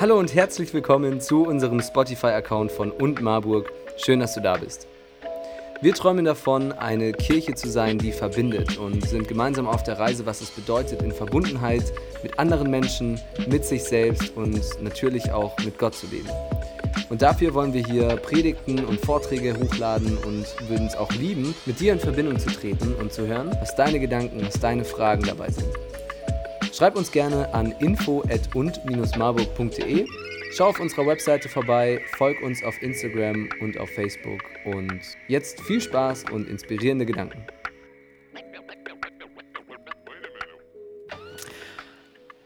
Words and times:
Hallo 0.00 0.18
und 0.18 0.34
herzlich 0.34 0.74
willkommen 0.74 1.20
zu 1.20 1.46
unserem 1.46 1.80
Spotify-Account 1.80 2.72
von 2.72 2.90
Und 2.90 3.22
Marburg. 3.22 3.70
Schön, 3.96 4.18
dass 4.18 4.34
du 4.34 4.40
da 4.40 4.56
bist. 4.56 4.88
Wir 5.82 5.94
träumen 5.94 6.24
davon, 6.24 6.72
eine 6.72 7.12
Kirche 7.12 7.54
zu 7.54 7.70
sein, 7.70 7.98
die 7.98 8.10
verbindet 8.10 8.76
und 8.76 9.08
sind 9.08 9.28
gemeinsam 9.28 9.68
auf 9.68 9.84
der 9.84 10.00
Reise, 10.00 10.26
was 10.26 10.40
es 10.40 10.50
bedeutet, 10.50 11.00
in 11.00 11.12
Verbundenheit 11.12 11.92
mit 12.24 12.40
anderen 12.40 12.72
Menschen, 12.72 13.20
mit 13.46 13.64
sich 13.64 13.84
selbst 13.84 14.36
und 14.36 14.60
natürlich 14.82 15.30
auch 15.30 15.56
mit 15.64 15.78
Gott 15.78 15.94
zu 15.94 16.08
leben. 16.08 16.28
Und 17.08 17.22
dafür 17.22 17.54
wollen 17.54 17.72
wir 17.72 17.84
hier 17.84 18.16
Predigten 18.16 18.84
und 18.84 19.00
Vorträge 19.00 19.56
hochladen 19.56 20.18
und 20.18 20.46
würden 20.68 20.88
es 20.88 20.96
auch 20.96 21.12
lieben, 21.12 21.54
mit 21.66 21.78
dir 21.78 21.92
in 21.92 22.00
Verbindung 22.00 22.40
zu 22.40 22.50
treten 22.50 22.94
und 22.94 23.12
zu 23.12 23.28
hören, 23.28 23.56
was 23.60 23.76
deine 23.76 24.00
Gedanken, 24.00 24.44
was 24.44 24.58
deine 24.58 24.84
Fragen 24.84 25.22
dabei 25.22 25.50
sind. 25.50 25.68
Schreib 26.76 26.96
uns 26.96 27.12
gerne 27.12 27.54
an 27.54 27.70
info@und-marburg.de. 27.70 30.08
Schau 30.50 30.70
auf 30.70 30.80
unserer 30.80 31.06
Webseite 31.06 31.48
vorbei, 31.48 32.04
folg 32.16 32.42
uns 32.42 32.64
auf 32.64 32.82
Instagram 32.82 33.48
und 33.60 33.78
auf 33.78 33.88
Facebook 33.90 34.40
und 34.64 35.00
jetzt 35.28 35.60
viel 35.60 35.80
Spaß 35.80 36.24
und 36.32 36.48
inspirierende 36.48 37.06
Gedanken. 37.06 37.46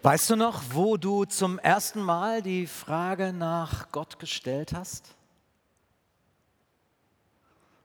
Weißt 0.02 0.28
du 0.28 0.36
noch, 0.36 0.62
wo 0.72 0.98
du 0.98 1.24
zum 1.24 1.58
ersten 1.58 2.02
Mal 2.02 2.42
die 2.42 2.66
Frage 2.66 3.32
nach 3.32 3.90
Gott 3.92 4.18
gestellt 4.18 4.74
hast? 4.74 5.14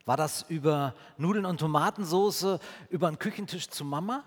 War 0.04 0.18
das 0.18 0.44
über 0.50 0.94
Nudeln 1.16 1.46
und 1.46 1.58
Tomatensoße 1.58 2.60
über 2.90 3.10
den 3.10 3.18
Küchentisch 3.18 3.70
zu 3.70 3.86
Mama? 3.86 4.24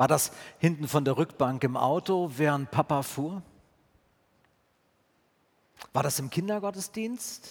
War 0.00 0.08
das 0.08 0.32
hinten 0.56 0.88
von 0.88 1.04
der 1.04 1.18
Rückbank 1.18 1.62
im 1.62 1.76
Auto, 1.76 2.32
während 2.38 2.70
Papa 2.70 3.02
fuhr? 3.02 3.42
War 5.92 6.02
das 6.02 6.18
im 6.18 6.30
Kindergottesdienst 6.30 7.50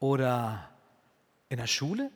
oder 0.00 0.68
in 1.48 1.58
der 1.58 1.68
Schule? 1.68 2.10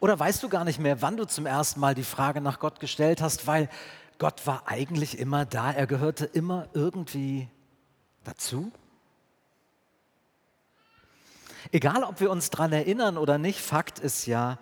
Oder 0.00 0.18
weißt 0.18 0.42
du 0.42 0.48
gar 0.48 0.64
nicht 0.64 0.78
mehr, 0.78 1.02
wann 1.02 1.18
du 1.18 1.26
zum 1.26 1.44
ersten 1.44 1.78
Mal 1.80 1.94
die 1.94 2.04
Frage 2.04 2.40
nach 2.40 2.58
Gott 2.58 2.80
gestellt 2.80 3.20
hast, 3.20 3.46
weil 3.46 3.68
Gott 4.16 4.46
war 4.46 4.62
eigentlich 4.64 5.18
immer 5.18 5.44
da, 5.44 5.72
er 5.72 5.86
gehörte 5.86 6.24
immer 6.24 6.68
irgendwie 6.72 7.50
dazu? 8.24 8.72
Egal, 11.70 12.02
ob 12.02 12.18
wir 12.20 12.30
uns 12.30 12.48
daran 12.48 12.72
erinnern 12.72 13.18
oder 13.18 13.36
nicht, 13.36 13.60
Fakt 13.60 13.98
ist 13.98 14.24
ja, 14.24 14.56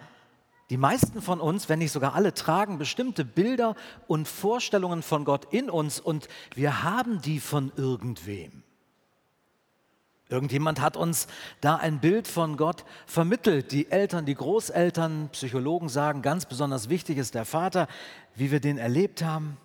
die 0.72 0.78
meisten 0.78 1.20
von 1.20 1.38
uns, 1.38 1.68
wenn 1.68 1.80
nicht 1.80 1.92
sogar 1.92 2.14
alle, 2.14 2.32
tragen 2.32 2.78
bestimmte 2.78 3.26
Bilder 3.26 3.74
und 4.06 4.26
Vorstellungen 4.26 5.02
von 5.02 5.26
Gott 5.26 5.52
in 5.52 5.68
uns 5.68 6.00
und 6.00 6.28
wir 6.54 6.82
haben 6.82 7.20
die 7.20 7.40
von 7.40 7.70
irgendwem. 7.76 8.62
Irgendjemand 10.30 10.80
hat 10.80 10.96
uns 10.96 11.26
da 11.60 11.76
ein 11.76 12.00
Bild 12.00 12.26
von 12.26 12.56
Gott 12.56 12.86
vermittelt. 13.04 13.70
Die 13.70 13.90
Eltern, 13.90 14.24
die 14.24 14.34
Großeltern, 14.34 15.28
Psychologen 15.32 15.90
sagen, 15.90 16.22
ganz 16.22 16.46
besonders 16.46 16.88
wichtig 16.88 17.18
ist 17.18 17.34
der 17.34 17.44
Vater, 17.44 17.86
wie 18.34 18.50
wir 18.50 18.60
den 18.60 18.78
erlebt 18.78 19.22
haben. 19.22 19.58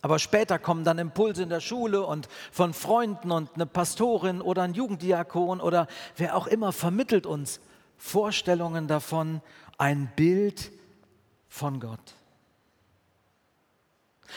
Aber 0.00 0.18
später 0.18 0.58
kommen 0.58 0.82
dann 0.82 0.96
Impulse 0.96 1.42
in 1.42 1.50
der 1.50 1.60
Schule 1.60 2.06
und 2.06 2.26
von 2.50 2.72
Freunden 2.72 3.32
und 3.32 3.50
eine 3.54 3.66
Pastorin 3.66 4.40
oder 4.40 4.62
ein 4.62 4.72
Jugenddiakon 4.72 5.60
oder 5.60 5.88
wer 6.16 6.34
auch 6.34 6.46
immer 6.46 6.72
vermittelt 6.72 7.26
uns 7.26 7.60
Vorstellungen 8.04 8.86
davon, 8.86 9.40
ein 9.78 10.12
Bild 10.14 10.70
von 11.48 11.80
Gott. 11.80 12.14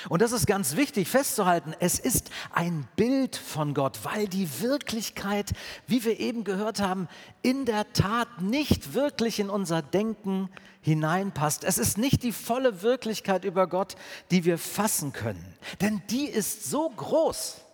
Und 0.08 0.22
das 0.22 0.32
ist 0.32 0.48
ganz 0.48 0.78
wichtig 0.78 1.10
festzuhalten, 1.10 1.76
es 1.80 2.00
ist 2.00 2.30
ein 2.54 2.88
Bild 2.96 3.36
von 3.36 3.74
Gott, 3.74 4.00
weil 4.04 4.30
die 4.30 4.62
Wirklichkeit, 4.62 5.52
wie 5.86 6.06
wir 6.06 6.18
eben 6.20 6.46
gehört 6.46 6.80
haben, 6.80 7.10
in 7.42 7.66
der 7.66 7.92
Tat 7.92 8.42
nicht 8.42 8.94
wirklich 8.94 9.38
in 9.40 9.50
unser 9.50 9.82
Denken 9.82 10.50
hineinpasst. 10.80 11.66
Es 11.66 11.78
ist 11.78 11.98
nicht 11.98 12.24
die 12.24 12.32
volle 12.32 12.82
Wirklichkeit 12.82 13.44
über 13.44 13.68
Gott, 13.68 13.96
die 14.32 14.46
wir 14.46 14.58
fassen 14.58 15.12
können, 15.12 15.58
denn 15.82 16.02
die 16.10 16.26
ist 16.26 16.70
so 16.70 16.90
groß 16.90 17.67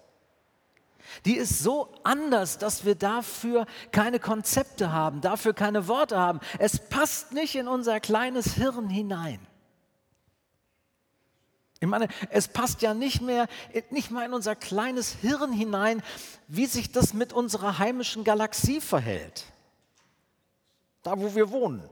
die 1.25 1.36
ist 1.36 1.59
so 1.59 1.94
anders, 2.03 2.58
dass 2.58 2.86
wir 2.86 2.96
dafür 2.96 3.66
keine 3.91 4.19
Konzepte 4.19 4.91
haben, 4.91 5.22
dafür 5.22 5.53
keine 5.53 5.88
Worte 5.88 6.18
haben. 6.18 6.40
Es 6.59 6.80
passt 6.80 7.34
nicht 7.34 7.56
in 7.56 7.68
unser 7.68 8.00
kleines 8.00 8.53
Hirn 8.53 8.90
hinein. 8.90 9.40
Ich 11.80 11.90
meine, 11.90 12.08
es 12.30 12.47
passt 12.47 12.81
ja 12.81 12.94
nicht 12.94 13.22
mehr, 13.22 13.47
nicht 13.90 14.09
mal 14.09 14.25
in 14.25 14.34
unser 14.34 14.56
kleines 14.56 15.12
Hirn 15.16 15.52
hinein, 15.52 16.02
wie 16.47 16.66
sich 16.66 16.94
das 16.94 17.14
mit 17.14 17.34
unserer 17.34 17.78
heimischen 17.78 18.24
Galaxie 18.24 18.80
verhält. 18.80 19.46
Da, 21.02 21.20
wo 21.20 21.35
wir 21.35 21.52
wohnen. 21.52 21.90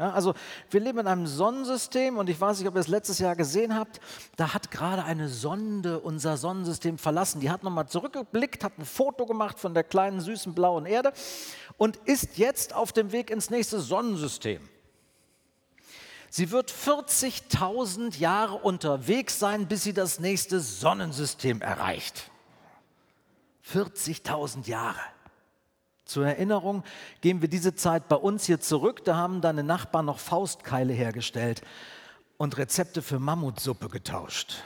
Ja, 0.00 0.12
also 0.12 0.32
wir 0.70 0.80
leben 0.80 1.00
in 1.00 1.06
einem 1.06 1.26
Sonnensystem 1.26 2.16
und 2.16 2.30
ich 2.30 2.40
weiß 2.40 2.58
nicht, 2.58 2.66
ob 2.66 2.74
ihr 2.74 2.80
es 2.80 2.88
letztes 2.88 3.18
Jahr 3.18 3.36
gesehen 3.36 3.76
habt, 3.76 4.00
da 4.36 4.54
hat 4.54 4.70
gerade 4.70 5.04
eine 5.04 5.28
Sonde 5.28 6.00
unser 6.00 6.38
Sonnensystem 6.38 6.96
verlassen. 6.96 7.42
Die 7.42 7.50
hat 7.50 7.62
nochmal 7.62 7.86
zurückgeblickt, 7.86 8.64
hat 8.64 8.78
ein 8.78 8.86
Foto 8.86 9.26
gemacht 9.26 9.60
von 9.60 9.74
der 9.74 9.84
kleinen 9.84 10.22
süßen 10.22 10.54
blauen 10.54 10.86
Erde 10.86 11.12
und 11.76 11.96
ist 12.06 12.38
jetzt 12.38 12.74
auf 12.74 12.92
dem 12.92 13.12
Weg 13.12 13.28
ins 13.28 13.50
nächste 13.50 13.78
Sonnensystem. 13.78 14.66
Sie 16.30 16.50
wird 16.50 16.72
40.000 16.72 18.18
Jahre 18.18 18.54
unterwegs 18.54 19.38
sein, 19.38 19.68
bis 19.68 19.82
sie 19.82 19.92
das 19.92 20.18
nächste 20.18 20.60
Sonnensystem 20.60 21.60
erreicht. 21.60 22.30
40.000 23.70 24.66
Jahre. 24.66 25.00
Zur 26.10 26.26
Erinnerung 26.26 26.82
gehen 27.20 27.40
wir 27.40 27.48
diese 27.48 27.76
Zeit 27.76 28.08
bei 28.08 28.16
uns 28.16 28.44
hier 28.44 28.60
zurück. 28.60 29.04
Da 29.04 29.14
haben 29.14 29.40
deine 29.40 29.62
Nachbarn 29.62 30.06
noch 30.06 30.18
Faustkeile 30.18 30.92
hergestellt 30.92 31.62
und 32.36 32.58
Rezepte 32.58 33.00
für 33.00 33.20
Mammutsuppe 33.20 33.88
getauscht. 33.88 34.56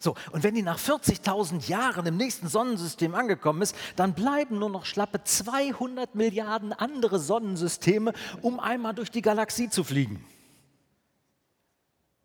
So, 0.00 0.16
und 0.32 0.42
wenn 0.42 0.56
die 0.56 0.62
nach 0.62 0.80
40.000 0.80 1.68
Jahren 1.68 2.06
im 2.06 2.16
nächsten 2.16 2.48
Sonnensystem 2.48 3.14
angekommen 3.14 3.62
ist, 3.62 3.76
dann 3.94 4.14
bleiben 4.14 4.58
nur 4.58 4.68
noch 4.68 4.84
schlappe 4.84 5.22
200 5.22 6.16
Milliarden 6.16 6.72
andere 6.72 7.20
Sonnensysteme, 7.20 8.14
um 8.42 8.58
einmal 8.58 8.94
durch 8.94 9.12
die 9.12 9.22
Galaxie 9.22 9.70
zu 9.70 9.84
fliegen. 9.84 10.26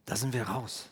Da 0.05 0.15
sind 0.15 0.33
wir 0.33 0.47
raus. 0.47 0.89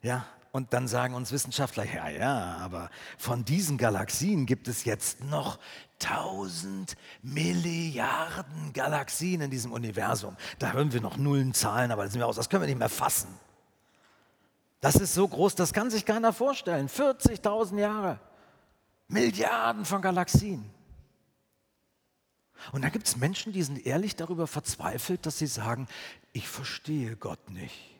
Ja, 0.00 0.24
und 0.52 0.72
dann 0.72 0.88
sagen 0.88 1.14
uns 1.14 1.32
Wissenschaftler, 1.32 1.84
ja, 1.84 2.08
ja, 2.08 2.56
aber 2.58 2.90
von 3.16 3.44
diesen 3.44 3.78
Galaxien 3.78 4.46
gibt 4.46 4.68
es 4.68 4.84
jetzt 4.84 5.22
noch 5.24 5.58
1000 6.02 6.96
Milliarden 7.22 8.72
Galaxien 8.72 9.40
in 9.40 9.50
diesem 9.50 9.72
Universum. 9.72 10.36
Da 10.58 10.72
hören 10.72 10.92
wir 10.92 11.00
noch 11.00 11.16
Nullen, 11.16 11.54
Zahlen, 11.54 11.90
aber 11.90 12.04
das 12.04 12.12
sind 12.12 12.20
wir 12.20 12.26
aus, 12.26 12.36
das 12.36 12.48
können 12.48 12.62
wir 12.62 12.68
nicht 12.68 12.78
mehr 12.78 12.88
fassen. 12.88 13.28
Das 14.80 14.94
ist 14.94 15.14
so 15.14 15.26
groß, 15.26 15.54
das 15.56 15.72
kann 15.72 15.90
sich 15.90 16.04
keiner 16.04 16.32
vorstellen. 16.32 16.88
40.000 16.88 17.78
Jahre, 17.78 18.20
Milliarden 19.08 19.84
von 19.84 20.00
Galaxien. 20.00 20.70
Und 22.72 22.82
da 22.82 22.88
gibt 22.88 23.06
es 23.06 23.16
Menschen, 23.16 23.52
die 23.52 23.62
sind 23.62 23.86
ehrlich 23.86 24.16
darüber 24.16 24.46
verzweifelt, 24.46 25.26
dass 25.26 25.38
sie 25.38 25.46
sagen, 25.46 25.86
ich 26.32 26.48
verstehe 26.48 27.16
Gott 27.16 27.50
nicht 27.50 27.97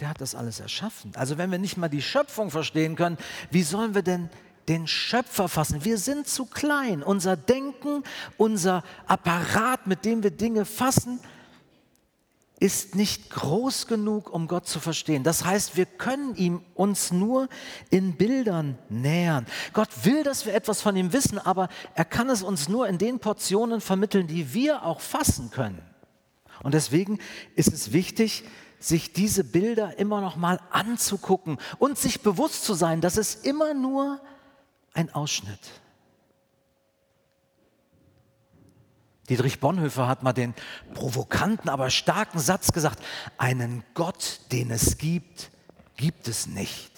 der 0.00 0.08
hat 0.08 0.20
das 0.20 0.34
alles 0.34 0.60
erschaffen. 0.60 1.12
Also 1.14 1.38
wenn 1.38 1.50
wir 1.50 1.58
nicht 1.58 1.76
mal 1.76 1.88
die 1.88 2.02
Schöpfung 2.02 2.50
verstehen 2.50 2.96
können, 2.96 3.18
wie 3.50 3.62
sollen 3.62 3.94
wir 3.94 4.02
denn 4.02 4.28
den 4.68 4.86
Schöpfer 4.86 5.48
fassen? 5.48 5.84
Wir 5.84 5.98
sind 5.98 6.26
zu 6.26 6.46
klein. 6.46 7.02
Unser 7.02 7.36
Denken, 7.36 8.02
unser 8.36 8.82
Apparat, 9.06 9.86
mit 9.86 10.04
dem 10.04 10.22
wir 10.22 10.30
Dinge 10.30 10.64
fassen, 10.64 11.20
ist 12.60 12.94
nicht 12.94 13.30
groß 13.30 13.86
genug, 13.86 14.32
um 14.32 14.48
Gott 14.48 14.66
zu 14.66 14.80
verstehen. 14.80 15.22
Das 15.22 15.44
heißt, 15.44 15.76
wir 15.76 15.86
können 15.86 16.34
ihm 16.36 16.62
uns 16.74 17.12
nur 17.12 17.48
in 17.90 18.16
Bildern 18.16 18.78
nähern. 18.88 19.46
Gott 19.72 19.90
will, 20.04 20.22
dass 20.22 20.46
wir 20.46 20.54
etwas 20.54 20.80
von 20.80 20.96
ihm 20.96 21.12
wissen, 21.12 21.38
aber 21.38 21.68
er 21.94 22.04
kann 22.04 22.30
es 22.30 22.42
uns 22.42 22.68
nur 22.68 22.88
in 22.88 22.96
den 22.96 23.18
Portionen 23.18 23.80
vermitteln, 23.80 24.28
die 24.28 24.54
wir 24.54 24.84
auch 24.84 25.00
fassen 25.00 25.50
können. 25.50 25.82
Und 26.62 26.74
deswegen 26.74 27.18
ist 27.54 27.72
es 27.72 27.92
wichtig, 27.92 28.44
sich 28.88 29.12
diese 29.12 29.44
Bilder 29.44 29.98
immer 29.98 30.20
noch 30.20 30.36
mal 30.36 30.60
anzugucken 30.70 31.58
und 31.78 31.98
sich 31.98 32.20
bewusst 32.22 32.64
zu 32.64 32.74
sein, 32.74 33.00
dass 33.00 33.16
es 33.16 33.34
immer 33.34 33.74
nur 33.74 34.20
ein 34.92 35.12
Ausschnitt. 35.14 35.60
Dietrich 39.28 39.58
Bonhoeffer 39.58 40.06
hat 40.06 40.22
mal 40.22 40.34
den 40.34 40.54
provokanten, 40.92 41.70
aber 41.70 41.88
starken 41.88 42.38
Satz 42.38 42.72
gesagt, 42.72 43.02
einen 43.38 43.82
Gott, 43.94 44.40
den 44.52 44.70
es 44.70 44.98
gibt, 44.98 45.50
gibt 45.96 46.28
es 46.28 46.46
nicht. 46.46 46.90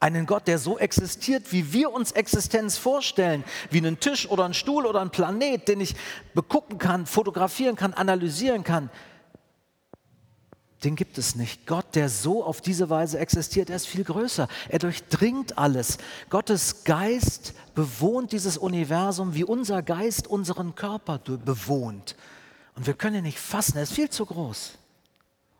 Einen 0.00 0.26
Gott, 0.26 0.48
der 0.48 0.58
so 0.58 0.78
existiert, 0.78 1.52
wie 1.52 1.72
wir 1.72 1.92
uns 1.92 2.12
Existenz 2.12 2.76
vorstellen, 2.76 3.44
wie 3.70 3.78
einen 3.78 4.00
Tisch 4.00 4.28
oder 4.28 4.46
einen 4.46 4.54
Stuhl 4.54 4.86
oder 4.86 5.00
einen 5.00 5.10
Planet, 5.10 5.68
den 5.68 5.80
ich 5.80 5.94
begucken 6.34 6.78
kann, 6.78 7.06
fotografieren 7.06 7.76
kann, 7.76 7.92
analysieren 7.92 8.64
kann. 8.64 8.90
Den 10.84 10.96
gibt 10.96 11.18
es 11.18 11.34
nicht. 11.34 11.66
Gott, 11.66 11.94
der 11.94 12.08
so 12.08 12.42
auf 12.42 12.62
diese 12.62 12.88
Weise 12.88 13.18
existiert, 13.18 13.68
er 13.68 13.76
ist 13.76 13.86
viel 13.86 14.04
größer. 14.04 14.48
Er 14.68 14.78
durchdringt 14.78 15.58
alles. 15.58 15.98
Gottes 16.30 16.84
Geist 16.84 17.52
bewohnt 17.74 18.32
dieses 18.32 18.56
Universum, 18.56 19.34
wie 19.34 19.44
unser 19.44 19.82
Geist 19.82 20.26
unseren 20.26 20.74
Körper 20.74 21.18
bewohnt. 21.18 22.16
Und 22.76 22.86
wir 22.86 22.94
können 22.94 23.16
ihn 23.16 23.24
nicht 23.24 23.38
fassen, 23.38 23.76
er 23.76 23.82
ist 23.82 23.92
viel 23.92 24.08
zu 24.08 24.24
groß. 24.24 24.78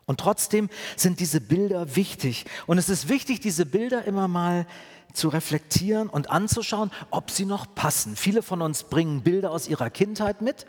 Und 0.07 0.21
trotzdem 0.21 0.71
sind 0.97 1.21
diese 1.21 1.41
Bilder 1.41 1.95
wichtig. 1.97 2.47
Und 2.67 2.79
es 2.79 2.89
ist 2.89 3.09
wichtig, 3.09 3.41
diese 3.41 3.67
Bilder 3.67 4.05
immer 4.07 4.27
mal 4.27 4.67
zu 5.13 5.29
reflektieren 5.29 6.09
und 6.09 6.31
anzuschauen, 6.31 6.91
ob 7.11 7.31
sie 7.31 7.45
noch 7.45 7.75
passen. 7.75 8.17
Viele 8.17 8.43
von 8.43 8.63
uns 8.63 8.85
bringen 8.85 9.23
Bilder 9.23 9.51
aus 9.51 9.69
ihrer 9.69 9.91
Kindheit 9.91 10.41
mit. 10.41 10.67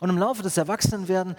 Und 0.00 0.08
im 0.08 0.18
Laufe 0.18 0.42
des 0.42 0.56
Erwachsenenwerden 0.56 1.36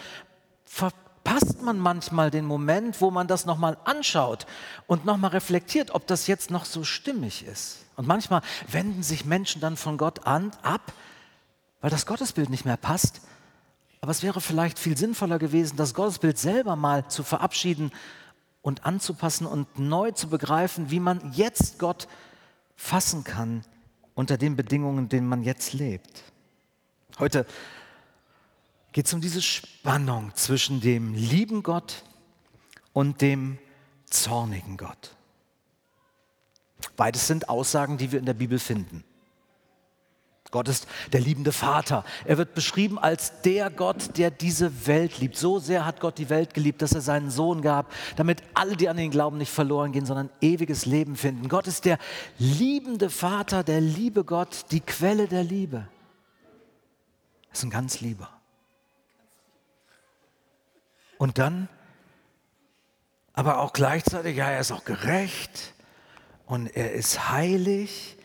verpasst 1.23 1.61
man 1.61 1.79
manchmal 1.79 2.31
den 2.31 2.45
Moment, 2.45 2.99
wo 2.99 3.11
man 3.11 3.27
das 3.27 3.45
nochmal 3.45 3.77
anschaut 3.85 4.45
und 4.87 5.05
nochmal 5.05 5.31
reflektiert, 5.31 5.91
ob 5.91 6.07
das 6.07 6.27
jetzt 6.27 6.51
noch 6.51 6.65
so 6.65 6.83
stimmig 6.83 7.45
ist. 7.45 7.85
Und 7.95 8.07
manchmal 8.07 8.41
wenden 8.67 9.03
sich 9.03 9.25
Menschen 9.25 9.61
dann 9.61 9.77
von 9.77 9.97
Gott 9.97 10.25
an, 10.25 10.51
ab, 10.61 10.93
weil 11.81 11.89
das 11.89 12.05
Gottesbild 12.05 12.49
nicht 12.49 12.65
mehr 12.65 12.77
passt 12.77 13.21
aber 14.01 14.09
es 14.09 14.23
wäre 14.23 14.41
vielleicht 14.41 14.79
viel 14.79 14.97
sinnvoller 14.97 15.37
gewesen, 15.37 15.77
das 15.77 15.93
Gottesbild 15.93 16.37
selber 16.39 16.75
mal 16.75 17.07
zu 17.07 17.23
verabschieden 17.23 17.91
und 18.63 18.83
anzupassen 18.83 19.45
und 19.45 19.77
neu 19.77 20.11
zu 20.11 20.27
begreifen, 20.27 20.89
wie 20.89 20.99
man 20.99 21.31
jetzt 21.33 21.77
Gott 21.77 22.07
fassen 22.75 23.23
kann 23.23 23.63
unter 24.15 24.39
den 24.39 24.55
Bedingungen, 24.55 24.97
in 24.97 25.09
denen 25.09 25.27
man 25.27 25.43
jetzt 25.43 25.73
lebt. 25.73 26.23
Heute 27.19 27.45
geht 28.91 29.05
es 29.05 29.13
um 29.13 29.21
diese 29.21 29.41
Spannung 29.41 30.31
zwischen 30.35 30.81
dem 30.81 31.13
lieben 31.13 31.63
Gott 31.63 32.03
und 32.93 33.21
dem 33.21 33.57
zornigen 34.05 34.77
Gott. 34.77 35.15
Beides 36.95 37.27
sind 37.27 37.49
Aussagen, 37.49 37.97
die 37.97 38.11
wir 38.11 38.19
in 38.19 38.25
der 38.25 38.33
Bibel 38.33 38.59
finden. 38.59 39.03
Gott 40.49 40.67
ist 40.67 40.85
der 41.13 41.21
liebende 41.21 41.53
Vater. 41.53 42.03
Er 42.25 42.37
wird 42.37 42.53
beschrieben 42.53 42.99
als 42.99 43.41
der 43.41 43.69
Gott, 43.69 44.17
der 44.17 44.29
diese 44.29 44.85
Welt 44.85 45.19
liebt. 45.19 45.37
So 45.37 45.59
sehr 45.59 45.85
hat 45.85 46.01
Gott 46.01 46.17
die 46.17 46.29
Welt 46.29 46.53
geliebt, 46.53 46.81
dass 46.81 46.91
er 46.91 46.99
seinen 46.99 47.31
Sohn 47.31 47.61
gab, 47.61 47.89
damit 48.17 48.43
alle, 48.53 48.75
die 48.75 48.89
an 48.89 48.97
ihn 48.97 49.11
glauben, 49.11 49.37
nicht 49.37 49.51
verloren 49.51 49.93
gehen, 49.93 50.05
sondern 50.05 50.29
ewiges 50.41 50.85
Leben 50.85 51.15
finden. 51.15 51.47
Gott 51.47 51.67
ist 51.67 51.85
der 51.85 51.97
liebende 52.37 53.09
Vater, 53.09 53.63
der 53.63 53.79
liebe 53.79 54.25
Gott, 54.25 54.65
die 54.71 54.81
Quelle 54.81 55.29
der 55.29 55.45
Liebe. 55.45 55.87
Er 57.47 57.53
ist 57.53 57.63
ein 57.63 57.69
ganz 57.69 58.01
lieber. 58.01 58.40
Und 61.21 61.37
dann, 61.37 61.69
aber 63.33 63.59
auch 63.59 63.73
gleichzeitig, 63.73 64.37
ja, 64.37 64.49
er 64.49 64.59
ist 64.59 64.71
auch 64.71 64.85
gerecht 64.85 65.75
und 66.47 66.65
er 66.75 66.93
ist 66.93 67.29
heilig 67.29 68.17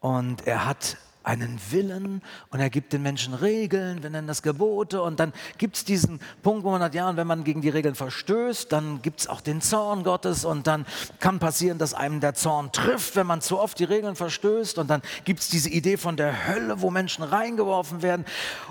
und 0.00 0.44
er 0.44 0.66
hat 0.66 0.96
einen 1.24 1.60
Willen 1.70 2.22
und 2.50 2.60
er 2.60 2.70
gibt 2.70 2.92
den 2.92 3.02
Menschen 3.02 3.34
Regeln, 3.34 4.02
wir 4.02 4.10
nennen 4.10 4.26
das 4.26 4.42
Gebote. 4.42 5.02
Und 5.02 5.20
dann 5.20 5.32
gibt 5.58 5.76
es 5.76 5.84
diesen 5.84 6.20
Punkt, 6.42 6.64
wo 6.64 6.70
man 6.70 6.80
sagt, 6.80 6.94
ja, 6.94 7.08
und 7.08 7.16
wenn 7.16 7.26
man 7.26 7.44
gegen 7.44 7.60
die 7.60 7.68
Regeln 7.68 7.94
verstößt, 7.94 8.72
dann 8.72 9.02
gibt 9.02 9.20
es 9.20 9.26
auch 9.26 9.40
den 9.40 9.60
Zorn 9.60 10.04
Gottes. 10.04 10.44
Und 10.44 10.66
dann 10.66 10.86
kann 11.20 11.38
passieren, 11.38 11.78
dass 11.78 11.94
einem 11.94 12.20
der 12.20 12.34
Zorn 12.34 12.72
trifft, 12.72 13.16
wenn 13.16 13.26
man 13.26 13.40
zu 13.40 13.58
oft 13.58 13.78
die 13.78 13.84
Regeln 13.84 14.16
verstößt. 14.16 14.78
Und 14.78 14.88
dann 14.88 15.02
gibt 15.24 15.40
es 15.40 15.48
diese 15.48 15.70
Idee 15.70 15.96
von 15.96 16.16
der 16.16 16.48
Hölle, 16.48 16.80
wo 16.80 16.90
Menschen 16.90 17.24
reingeworfen 17.24 18.02
werden. 18.02 18.24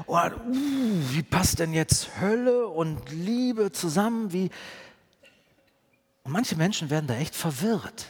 Und, 0.06 0.34
uh, 0.34 1.12
wie 1.12 1.24
passt 1.24 1.60
denn 1.60 1.74
jetzt 1.74 2.10
Hölle 2.20 2.68
und 2.68 3.12
Liebe 3.12 3.72
zusammen? 3.72 4.32
Wie 4.34 4.50
und 6.24 6.34
manche 6.34 6.56
Menschen 6.56 6.90
werden 6.90 7.08
da 7.08 7.16
echt 7.16 7.36
verwirrt. 7.36 8.06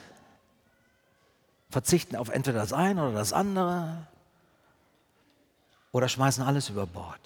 Verzichten 1.69 2.15
auf 2.17 2.29
entweder 2.29 2.59
das 2.59 2.73
eine 2.73 3.03
oder 3.03 3.13
das 3.13 3.31
andere 3.31 4.07
oder 5.91 6.07
schmeißen 6.07 6.43
alles 6.43 6.69
über 6.69 6.85
Bord. 6.85 7.19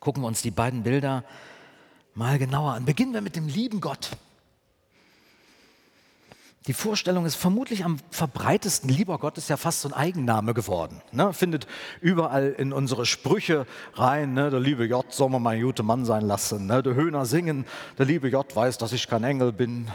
Gucken 0.00 0.22
wir 0.22 0.26
uns 0.26 0.42
die 0.42 0.50
beiden 0.50 0.82
Bilder 0.82 1.24
mal 2.14 2.38
genauer 2.38 2.74
an. 2.74 2.84
Beginnen 2.84 3.14
wir 3.14 3.20
mit 3.20 3.36
dem 3.36 3.48
lieben 3.48 3.80
Gott. 3.80 4.10
Die 6.66 6.72
Vorstellung 6.72 7.26
ist 7.26 7.34
vermutlich 7.34 7.84
am 7.84 7.98
verbreitesten. 8.10 8.88
Lieber 8.88 9.18
Gott 9.18 9.36
ist 9.36 9.50
ja 9.50 9.58
fast 9.58 9.82
so 9.82 9.88
ein 9.88 9.92
Eigenname 9.92 10.54
geworden. 10.54 11.02
Ne? 11.12 11.34
Findet 11.34 11.66
überall 12.00 12.54
in 12.56 12.72
unsere 12.72 13.04
Sprüche 13.04 13.66
rein. 13.92 14.32
Ne? 14.32 14.48
Der 14.48 14.60
liebe 14.60 14.88
Gott 14.88 15.12
soll 15.12 15.28
man 15.28 15.42
mal 15.42 15.56
ein 15.56 15.62
guter 15.62 15.82
Mann 15.82 16.06
sein 16.06 16.22
lassen. 16.22 16.66
Ne? 16.66 16.82
Der 16.82 16.94
Höhner 16.94 17.26
singen. 17.26 17.66
Der 17.98 18.06
liebe 18.06 18.30
Gott 18.30 18.56
weiß, 18.56 18.78
dass 18.78 18.92
ich 18.92 19.08
kein 19.08 19.24
Engel 19.24 19.52
bin. 19.52 19.88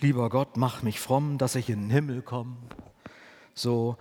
Lieber 0.00 0.30
Gott, 0.30 0.56
mach 0.56 0.82
mich 0.82 1.00
fromm, 1.00 1.38
dass 1.38 1.54
ich 1.54 1.68
in 1.68 1.82
den 1.82 1.90
Himmel 1.90 2.22
komme. 2.22 2.56
So, 3.54 3.96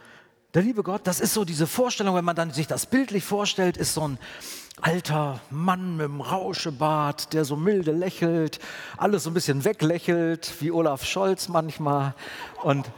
der 0.54 0.62
liebe 0.62 0.84
Gott, 0.84 1.06
das 1.06 1.20
ist 1.20 1.34
so 1.34 1.46
diese 1.46 1.68
Vorstellung, 1.68 2.16
wenn 2.16 2.26
man 2.26 2.36
dann 2.36 2.52
sich 2.52 2.68
das 2.68 2.86
bildlich 2.86 3.24
vorstellt, 3.24 3.78
ist 3.78 3.94
so 3.94 4.08
ein 4.08 4.18
alter 4.82 5.42
Mann 5.50 5.98
mit 5.98 6.06
einem 6.06 6.22
Rauschebart, 6.22 7.34
der 7.34 7.46
so 7.46 7.56
milde 7.56 7.92
lächelt, 7.92 8.60
alles 8.98 9.24
so 9.24 9.32
ein 9.32 9.34
bisschen 9.34 9.66
weglächelt, 9.66 10.62
wie 10.62 10.72
Olaf 10.72 11.04
Scholz 11.04 11.48
manchmal. 11.50 12.14
Und 12.64 12.92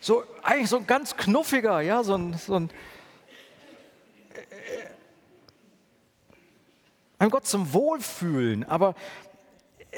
so 0.00 0.24
eigentlich 0.42 0.68
so 0.68 0.78
ein 0.78 0.86
ganz 0.86 1.16
knuffiger, 1.16 1.80
ja, 1.80 2.02
so 2.02 2.14
ein, 2.14 2.34
so 2.34 2.54
ein 2.54 2.70
ein 7.20 7.30
Gott 7.30 7.46
zum 7.46 7.72
Wohlfühlen, 7.72 8.62
aber 8.64 8.94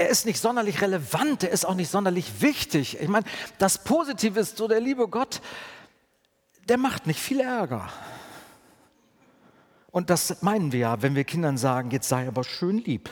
er 0.01 0.09
ist 0.09 0.25
nicht 0.25 0.41
sonderlich 0.41 0.81
relevant, 0.81 1.43
er 1.43 1.51
ist 1.51 1.67
auch 1.67 1.75
nicht 1.75 1.91
sonderlich 1.91 2.41
wichtig. 2.41 2.99
Ich 2.99 3.09
meine, 3.09 3.27
das 3.59 3.85
Positive 3.85 4.41
ist 4.41 4.57
so, 4.57 4.67
der 4.67 4.81
liebe 4.81 5.07
Gott, 5.09 5.43
der 6.71 6.79
macht 6.79 7.07
nicht 7.07 7.21
viel 7.21 7.41
Ärger. 7.41 7.93
Und 9.91 10.09
das 10.09 10.41
meinen 10.41 10.73
wir 10.73 10.81
ja, 10.81 11.03
wenn 11.03 11.15
wir 11.15 11.25
Kindern 11.25 11.59
sagen, 11.59 11.91
jetzt 11.91 12.09
sei 12.09 12.27
aber 12.27 12.45
schön 12.45 12.79
lieb. 12.79 13.11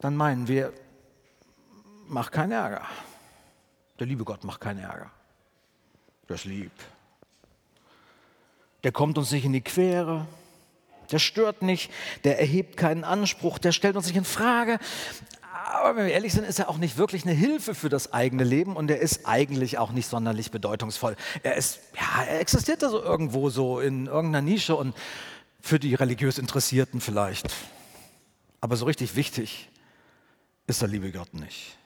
Dann 0.00 0.14
meinen 0.14 0.46
wir, 0.46 0.72
mach 2.06 2.30
keinen 2.30 2.52
Ärger. 2.52 2.86
Der 3.98 4.06
liebe 4.06 4.22
Gott 4.22 4.44
macht 4.44 4.60
keinen 4.60 4.78
Ärger. 4.78 5.10
Der 6.28 6.36
ist 6.36 6.44
lieb. 6.44 6.70
Der 8.84 8.92
kommt 8.92 9.18
uns 9.18 9.32
nicht 9.32 9.44
in 9.44 9.54
die 9.54 9.60
Quere 9.60 10.28
der 11.12 11.18
stört 11.18 11.62
nicht, 11.62 11.90
der 12.24 12.38
erhebt 12.38 12.76
keinen 12.76 13.04
Anspruch, 13.04 13.58
der 13.58 13.72
stellt 13.72 13.96
uns 13.96 14.06
nicht 14.06 14.16
in 14.16 14.24
Frage. 14.24 14.78
Aber 15.72 15.96
wenn 15.96 16.06
wir 16.06 16.12
ehrlich 16.12 16.32
sind, 16.32 16.44
ist 16.44 16.58
er 16.58 16.68
auch 16.68 16.78
nicht 16.78 16.96
wirklich 16.96 17.24
eine 17.24 17.32
Hilfe 17.32 17.74
für 17.74 17.88
das 17.88 18.12
eigene 18.12 18.44
Leben 18.44 18.76
und 18.76 18.90
er 18.90 19.00
ist 19.00 19.26
eigentlich 19.26 19.78
auch 19.78 19.90
nicht 19.90 20.08
sonderlich 20.08 20.50
bedeutungsvoll. 20.50 21.16
Er 21.42 21.56
ist, 21.56 21.80
ja, 21.94 22.22
er 22.24 22.40
existiert 22.40 22.82
da 22.82 22.88
so 22.88 23.02
irgendwo 23.02 23.50
so 23.50 23.80
in 23.80 24.06
irgendeiner 24.06 24.42
Nische 24.42 24.76
und 24.76 24.94
für 25.60 25.80
die 25.80 25.94
religiös 25.94 26.38
Interessierten 26.38 27.00
vielleicht. 27.00 27.52
Aber 28.60 28.76
so 28.76 28.84
richtig 28.86 29.16
wichtig 29.16 29.68
ist 30.66 30.82
der 30.82 30.88
liebe 30.88 31.10
Gott 31.10 31.34
nicht. 31.34 31.76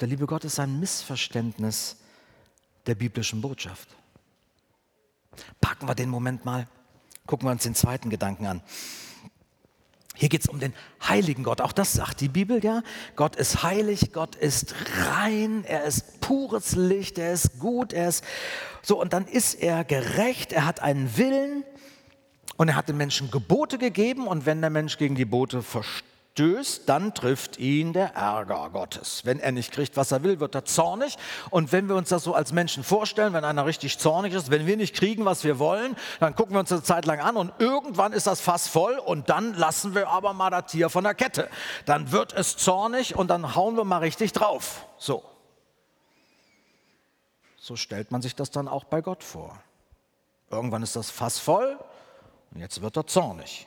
Der 0.00 0.08
liebe 0.08 0.26
Gott 0.26 0.44
ist 0.44 0.58
ein 0.58 0.80
Missverständnis 0.80 1.96
der 2.86 2.94
biblischen 2.94 3.40
Botschaft. 3.40 3.88
Packen 5.60 5.86
wir 5.86 5.94
den 5.94 6.08
Moment 6.08 6.44
mal, 6.44 6.66
gucken 7.26 7.46
wir 7.46 7.52
uns 7.52 7.62
den 7.62 7.74
zweiten 7.74 8.10
Gedanken 8.10 8.46
an. 8.46 8.62
Hier 10.14 10.28
geht 10.28 10.42
es 10.42 10.48
um 10.48 10.60
den 10.60 10.74
heiligen 11.08 11.44
Gott. 11.44 11.62
Auch 11.62 11.72
das 11.72 11.94
sagt 11.94 12.20
die 12.20 12.28
Bibel 12.28 12.62
ja. 12.62 12.82
Gott 13.16 13.36
ist 13.36 13.62
heilig, 13.62 14.12
Gott 14.12 14.36
ist 14.36 14.74
rein, 15.06 15.64
er 15.64 15.84
ist 15.84 16.20
pures 16.20 16.76
Licht, 16.76 17.18
er 17.18 17.32
ist 17.32 17.58
gut, 17.58 17.94
er 17.94 18.08
ist 18.08 18.22
so. 18.82 19.00
Und 19.00 19.14
dann 19.14 19.26
ist 19.26 19.54
er 19.54 19.82
gerecht, 19.84 20.52
er 20.52 20.66
hat 20.66 20.80
einen 20.80 21.16
Willen 21.16 21.64
und 22.58 22.68
er 22.68 22.76
hat 22.76 22.90
den 22.90 22.98
Menschen 22.98 23.30
Gebote 23.30 23.78
gegeben. 23.78 24.26
Und 24.26 24.44
wenn 24.44 24.60
der 24.60 24.68
Mensch 24.68 24.98
gegen 24.98 25.14
die 25.14 25.22
Gebote 25.22 25.62
verstößt, 25.62 26.09
stößt, 26.34 26.88
dann 26.88 27.12
trifft 27.12 27.58
ihn 27.58 27.92
der 27.92 28.14
Ärger 28.14 28.70
Gottes. 28.70 29.22
Wenn 29.24 29.40
er 29.40 29.52
nicht 29.52 29.72
kriegt, 29.72 29.96
was 29.96 30.10
er 30.12 30.22
will, 30.22 30.40
wird 30.40 30.54
er 30.54 30.64
zornig. 30.64 31.18
Und 31.50 31.72
wenn 31.72 31.88
wir 31.88 31.96
uns 31.96 32.08
das 32.08 32.24
so 32.24 32.34
als 32.34 32.52
Menschen 32.52 32.84
vorstellen, 32.84 33.32
wenn 33.32 33.44
einer 33.44 33.66
richtig 33.66 33.98
zornig 33.98 34.32
ist, 34.32 34.50
wenn 34.50 34.66
wir 34.66 34.76
nicht 34.76 34.94
kriegen, 34.94 35.24
was 35.24 35.44
wir 35.44 35.58
wollen, 35.58 35.96
dann 36.18 36.34
gucken 36.34 36.54
wir 36.54 36.60
uns 36.60 36.72
eine 36.72 36.82
Zeit 36.82 37.04
lang 37.04 37.20
an 37.20 37.36
und 37.36 37.52
irgendwann 37.58 38.12
ist 38.12 38.26
das 38.26 38.40
Fass 38.40 38.68
voll 38.68 38.98
und 38.98 39.28
dann 39.28 39.54
lassen 39.54 39.94
wir 39.94 40.08
aber 40.08 40.32
mal 40.32 40.50
das 40.50 40.70
Tier 40.70 40.88
von 40.88 41.04
der 41.04 41.14
Kette. 41.14 41.48
Dann 41.84 42.10
wird 42.12 42.32
es 42.32 42.56
zornig 42.56 43.16
und 43.16 43.28
dann 43.28 43.54
hauen 43.54 43.76
wir 43.76 43.84
mal 43.84 43.98
richtig 43.98 44.32
drauf. 44.32 44.86
So. 44.98 45.22
So 47.56 47.76
stellt 47.76 48.10
man 48.10 48.22
sich 48.22 48.34
das 48.34 48.50
dann 48.50 48.66
auch 48.66 48.84
bei 48.84 49.02
Gott 49.02 49.22
vor. 49.22 49.62
Irgendwann 50.50 50.82
ist 50.82 50.96
das 50.96 51.10
Fass 51.10 51.38
voll 51.38 51.78
und 52.52 52.60
jetzt 52.60 52.80
wird 52.80 52.96
er 52.96 53.06
zornig. 53.06 53.66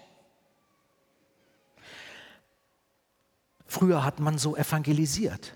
Früher 3.74 4.06
hat 4.06 4.20
man 4.20 4.38
so 4.38 4.56
evangelisiert. 4.56 5.56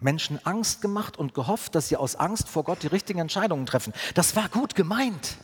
Menschen 0.00 0.38
Angst 0.44 0.82
gemacht 0.82 1.16
und 1.16 1.32
gehofft, 1.32 1.74
dass 1.74 1.88
sie 1.88 1.96
aus 1.96 2.14
Angst 2.14 2.46
vor 2.46 2.62
Gott 2.62 2.82
die 2.82 2.88
richtigen 2.88 3.20
Entscheidungen 3.20 3.64
treffen. 3.64 3.94
Das 4.12 4.36
war 4.36 4.50
gut 4.50 4.74
gemeint. 4.74 5.38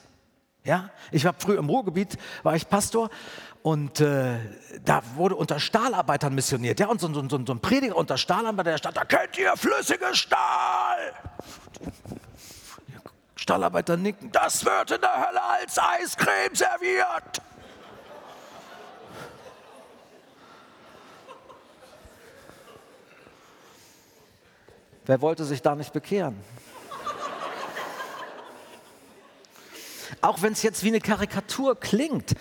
Ja, 0.65 0.91
ich 1.11 1.25
war 1.25 1.35
früher 1.39 1.59
im 1.59 1.71
Ruhrgebiet, 1.71 2.19
war 2.43 2.57
ich 2.57 2.69
Pastor 2.69 3.09
und 3.63 4.01
äh, 4.01 4.37
da 4.85 5.01
wurde 5.15 5.37
unter 5.37 5.61
Stahlarbeitern 5.61 6.35
missioniert. 6.35 6.79
Ja, 6.79 6.89
und 6.89 7.01
so, 7.01 7.11
so, 7.15 7.27
so, 7.27 7.43
so 7.47 7.53
ein 7.55 7.61
Prediger 7.61 7.97
unter 7.97 8.19
Stahlarbeitern, 8.19 8.73
der 8.73 8.79
stand, 8.79 8.99
da 8.99 9.05
kennt 9.07 9.39
ihr 9.39 9.57
flüssige 9.57 10.15
Stahl. 10.15 11.15
Stahlarbeiter 13.35 13.97
nicken, 13.97 14.31
das 14.31 14.63
wird 14.67 14.91
in 14.91 15.01
der 15.01 15.27
Hölle 15.27 15.43
als 15.43 15.79
Eiscreme 15.79 16.55
serviert. 16.55 17.41
Wer 25.07 25.21
wollte 25.21 25.45
sich 25.45 25.61
da 25.61 25.75
nicht 25.75 25.93
bekehren? 25.93 26.37
Auch 30.21 30.41
wenn 30.41 30.53
es 30.53 30.63
jetzt 30.63 30.83
wie 30.83 30.89
eine 30.89 31.01
Karikatur 31.01 31.79
klingt, 31.79 32.35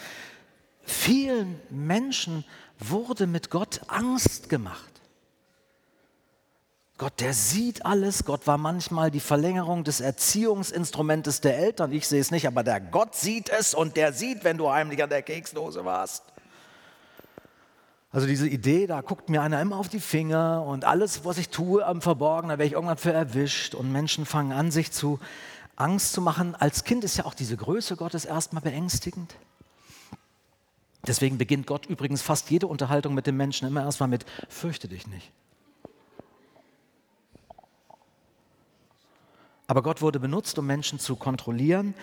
vielen 0.83 1.59
Menschen 1.69 2.45
wurde 2.79 3.27
mit 3.27 3.49
Gott 3.49 3.81
Angst 3.87 4.47
gemacht. 4.49 4.93
Gott, 6.97 7.19
der 7.19 7.33
sieht 7.33 7.85
alles. 7.85 8.23
Gott 8.23 8.47
war 8.47 8.57
manchmal 8.57 9.11
die 9.11 9.19
Verlängerung 9.19 9.83
des 9.83 9.99
Erziehungsinstrumentes 9.99 11.41
der 11.41 11.57
Eltern. 11.57 11.91
Ich 11.91 12.07
sehe 12.07 12.21
es 12.21 12.31
nicht, 12.31 12.47
aber 12.47 12.63
der 12.63 12.79
Gott 12.79 13.15
sieht 13.15 13.49
es 13.49 13.73
und 13.73 13.97
der 13.97 14.13
sieht, 14.13 14.43
wenn 14.43 14.57
du 14.57 14.71
heimlich 14.71 15.03
an 15.03 15.09
der 15.09 15.23
Keksdose 15.23 15.83
warst. 15.83 16.32
Also 18.13 18.27
diese 18.27 18.47
Idee, 18.47 18.85
da 18.85 19.01
guckt 19.01 19.29
mir 19.29 19.41
einer 19.41 19.59
immer 19.59 19.77
auf 19.77 19.89
die 19.89 19.99
Finger 19.99 20.63
und 20.67 20.85
alles, 20.85 21.25
was 21.25 21.39
ich 21.39 21.49
tue 21.49 21.83
am 21.83 21.99
Verborgenen, 21.99 22.49
da 22.49 22.59
werde 22.59 22.67
ich 22.67 22.73
irgendwann 22.73 22.97
für 22.97 23.11
erwischt 23.11 23.73
und 23.73 23.91
Menschen 23.91 24.27
fangen 24.27 24.51
an, 24.51 24.69
sich 24.69 24.91
zu 24.91 25.19
Angst 25.75 26.13
zu 26.13 26.21
machen. 26.21 26.53
Als 26.53 26.83
Kind 26.83 27.03
ist 27.03 27.17
ja 27.17 27.25
auch 27.25 27.33
diese 27.33 27.57
Größe 27.57 27.95
Gottes 27.95 28.25
erstmal 28.25 28.61
beängstigend. 28.61 29.35
Deswegen 31.07 31.39
beginnt 31.39 31.65
Gott 31.65 31.87
übrigens 31.87 32.21
fast 32.21 32.51
jede 32.51 32.67
Unterhaltung 32.67 33.15
mit 33.15 33.25
dem 33.25 33.35
Menschen 33.35 33.67
immer 33.67 33.81
erstmal 33.81 34.09
mit, 34.09 34.27
fürchte 34.47 34.87
dich 34.87 35.07
nicht. 35.07 35.31
Aber 39.65 39.81
Gott 39.81 40.03
wurde 40.03 40.19
benutzt, 40.19 40.59
um 40.59 40.67
Menschen 40.67 40.99
zu 40.99 41.15
kontrollieren, 41.15 41.95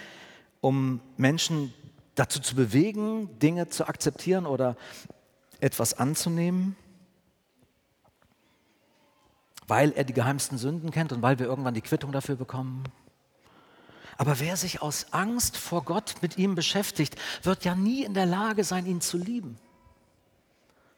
um 0.60 1.00
Menschen 1.16 1.72
dazu 2.16 2.40
zu 2.40 2.56
bewegen, 2.56 3.38
Dinge 3.38 3.68
zu 3.68 3.86
akzeptieren 3.86 4.44
oder 4.44 4.76
etwas 5.60 5.94
anzunehmen, 5.94 6.76
weil 9.66 9.92
er 9.92 10.04
die 10.04 10.12
geheimsten 10.12 10.58
Sünden 10.58 10.90
kennt 10.90 11.12
und 11.12 11.22
weil 11.22 11.38
wir 11.38 11.46
irgendwann 11.46 11.74
die 11.74 11.80
Quittung 11.80 12.12
dafür 12.12 12.36
bekommen. 12.36 12.84
Aber 14.16 14.38
wer 14.40 14.56
sich 14.56 14.82
aus 14.82 15.12
Angst 15.12 15.56
vor 15.56 15.82
Gott 15.84 16.16
mit 16.20 16.36
ihm 16.36 16.54
beschäftigt, 16.54 17.16
wird 17.42 17.64
ja 17.64 17.74
nie 17.74 18.04
in 18.04 18.12
der 18.12 18.26
Lage 18.26 18.64
sein, 18.64 18.84
ihn 18.84 19.00
zu 19.00 19.16
lieben. 19.16 19.58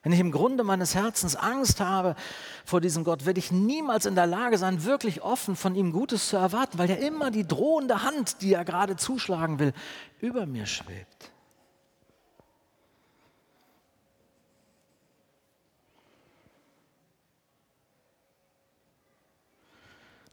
Wenn 0.03 0.13
ich 0.13 0.19
im 0.19 0.33
Grunde 0.33 0.65
meines 0.65 0.97
Herzens 0.97 1.37
Angst 1.37 1.81
habe 1.81 2.17
vor 2.65 2.81
diesem 2.81 3.05
Gott, 3.05 3.25
werde 3.25 3.39
ich 3.39 3.53
niemals 3.53 4.07
in 4.07 4.17
der 4.17 4.27
Lage 4.27 4.59
sein, 4.59 4.85
wirklich 4.85 5.23
offen 5.23 5.55
von 5.55 5.77
ihm 5.77 5.93
Gutes 5.93 6.29
zu 6.29 6.37
erwarten, 6.37 6.79
weil 6.79 6.91
ja 6.91 6.97
immer 6.97 7.31
die 7.31 7.47
drohende 7.47 8.03
Hand, 8.03 8.43
die 8.43 8.55
er 8.55 8.65
gerade 8.65 8.97
zuschlagen 8.97 9.61
will, 9.61 9.73
über 10.21 10.47
mir 10.47 10.67
schwebt. 10.67 11.32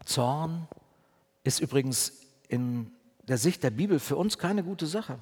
Zorn 0.10 0.68
ist 1.44 1.60
übrigens 1.60 2.14
in 2.48 2.92
der 3.28 3.38
Sicht 3.38 3.62
der 3.62 3.70
Bibel 3.70 4.00
für 4.00 4.16
uns 4.16 4.40
keine 4.40 4.64
gute 4.64 4.88
Sache. 4.88 5.20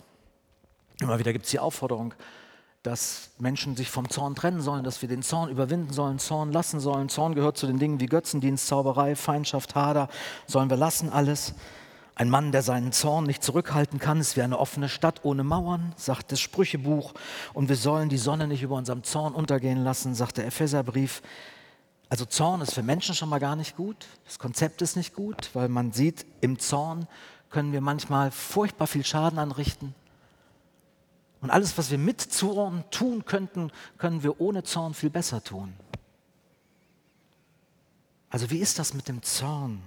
Immer 1.01 1.19
wieder 1.19 1.33
gibt 1.33 1.43
es 1.43 1.51
die 1.51 1.59
Aufforderung, 1.59 2.13
dass 2.83 3.31
Menschen 3.37 3.75
sich 3.75 3.89
vom 3.89 4.09
Zorn 4.09 4.33
trennen 4.33 4.61
sollen, 4.61 4.85
dass 4.85 5.01
wir 5.01 5.09
den 5.09 5.23
Zorn 5.23 5.49
überwinden 5.49 5.91
sollen, 5.91 6.19
Zorn 6.19 6.53
lassen 6.53 6.79
sollen. 6.79 7.09
Zorn 7.09 7.35
gehört 7.35 7.57
zu 7.57 7.67
den 7.67 7.79
Dingen 7.79 7.99
wie 7.99 8.05
Götzendienst, 8.05 8.65
Zauberei, 8.67 9.17
Feindschaft, 9.17 9.75
Hader. 9.75 10.07
Sollen 10.45 10.69
wir 10.69 10.77
lassen 10.77 11.09
alles. 11.09 11.53
Ein 12.15 12.29
Mann, 12.29 12.53
der 12.53 12.61
seinen 12.61 12.93
Zorn 12.93 13.25
nicht 13.25 13.43
zurückhalten 13.43 13.99
kann, 13.99 14.21
ist 14.21 14.37
wie 14.37 14.41
eine 14.41 14.57
offene 14.57 14.87
Stadt 14.87 15.25
ohne 15.25 15.43
Mauern, 15.43 15.93
sagt 15.97 16.31
das 16.31 16.39
Sprüchebuch. 16.39 17.13
Und 17.53 17.67
wir 17.67 17.75
sollen 17.75 18.07
die 18.07 18.17
Sonne 18.17 18.47
nicht 18.47 18.63
über 18.63 18.77
unserem 18.77 19.03
Zorn 19.03 19.35
untergehen 19.35 19.83
lassen, 19.83 20.15
sagt 20.15 20.37
der 20.37 20.47
Epheserbrief. 20.47 21.21
Also 22.09 22.25
Zorn 22.25 22.61
ist 22.61 22.73
für 22.73 22.83
Menschen 22.83 23.15
schon 23.15 23.29
mal 23.29 23.39
gar 23.39 23.55
nicht 23.55 23.75
gut. 23.75 24.07
Das 24.25 24.39
Konzept 24.39 24.81
ist 24.81 24.95
nicht 24.95 25.13
gut, 25.13 25.49
weil 25.53 25.67
man 25.67 25.91
sieht, 25.91 26.25
im 26.41 26.57
Zorn 26.57 27.07
können 27.49 27.73
wir 27.73 27.81
manchmal 27.81 28.31
furchtbar 28.31 28.87
viel 28.87 29.05
Schaden 29.05 29.39
anrichten. 29.39 29.93
Und 31.41 31.49
alles, 31.49 31.77
was 31.77 31.91
wir 31.91 31.97
mit 31.97 32.21
Zorn 32.21 32.83
tun 32.91 33.25
könnten, 33.25 33.71
können 33.97 34.23
wir 34.23 34.41
ohne 34.41 34.63
Zorn 34.63 34.93
viel 34.93 35.09
besser 35.09 35.43
tun. 35.43 35.73
Also 38.29 38.49
wie 38.49 38.57
ist 38.57 38.79
das 38.79 38.93
mit 38.93 39.07
dem 39.07 39.21
Zorn? 39.21 39.81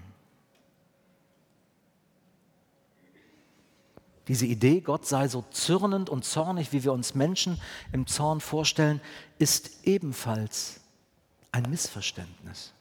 Diese 4.29 4.47
Idee, 4.47 4.81
Gott 4.81 5.07
sei 5.07 5.27
so 5.27 5.45
zürnend 5.51 6.09
und 6.09 6.25
zornig, 6.25 6.73
wie 6.73 6.85
wir 6.85 6.93
uns 6.93 7.15
Menschen 7.15 7.61
im 7.93 8.07
Zorn 8.07 8.41
vorstellen, 8.41 9.01
ist 9.39 9.85
ebenfalls 9.85 10.80
ein 11.53 11.69
Missverständnis. 11.69 12.73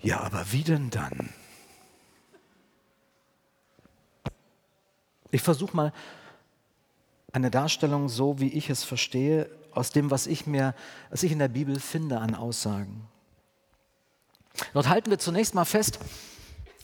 Ja, 0.00 0.20
aber 0.20 0.52
wie 0.52 0.62
denn 0.62 0.90
dann? 0.90 1.30
Ich 5.30 5.42
versuche 5.42 5.74
mal 5.74 5.92
eine 7.32 7.50
Darstellung, 7.50 8.08
so 8.08 8.38
wie 8.38 8.52
ich 8.52 8.70
es 8.70 8.84
verstehe, 8.84 9.50
aus 9.72 9.90
dem, 9.90 10.10
was 10.10 10.26
ich 10.26 10.46
mir, 10.46 10.74
was 11.10 11.22
ich 11.22 11.32
in 11.32 11.40
der 11.40 11.48
Bibel 11.48 11.80
finde 11.80 12.18
an 12.20 12.34
Aussagen. 12.34 13.08
Dort 14.72 14.88
halten 14.88 15.10
wir 15.10 15.18
zunächst 15.18 15.54
mal 15.54 15.64
fest, 15.64 15.98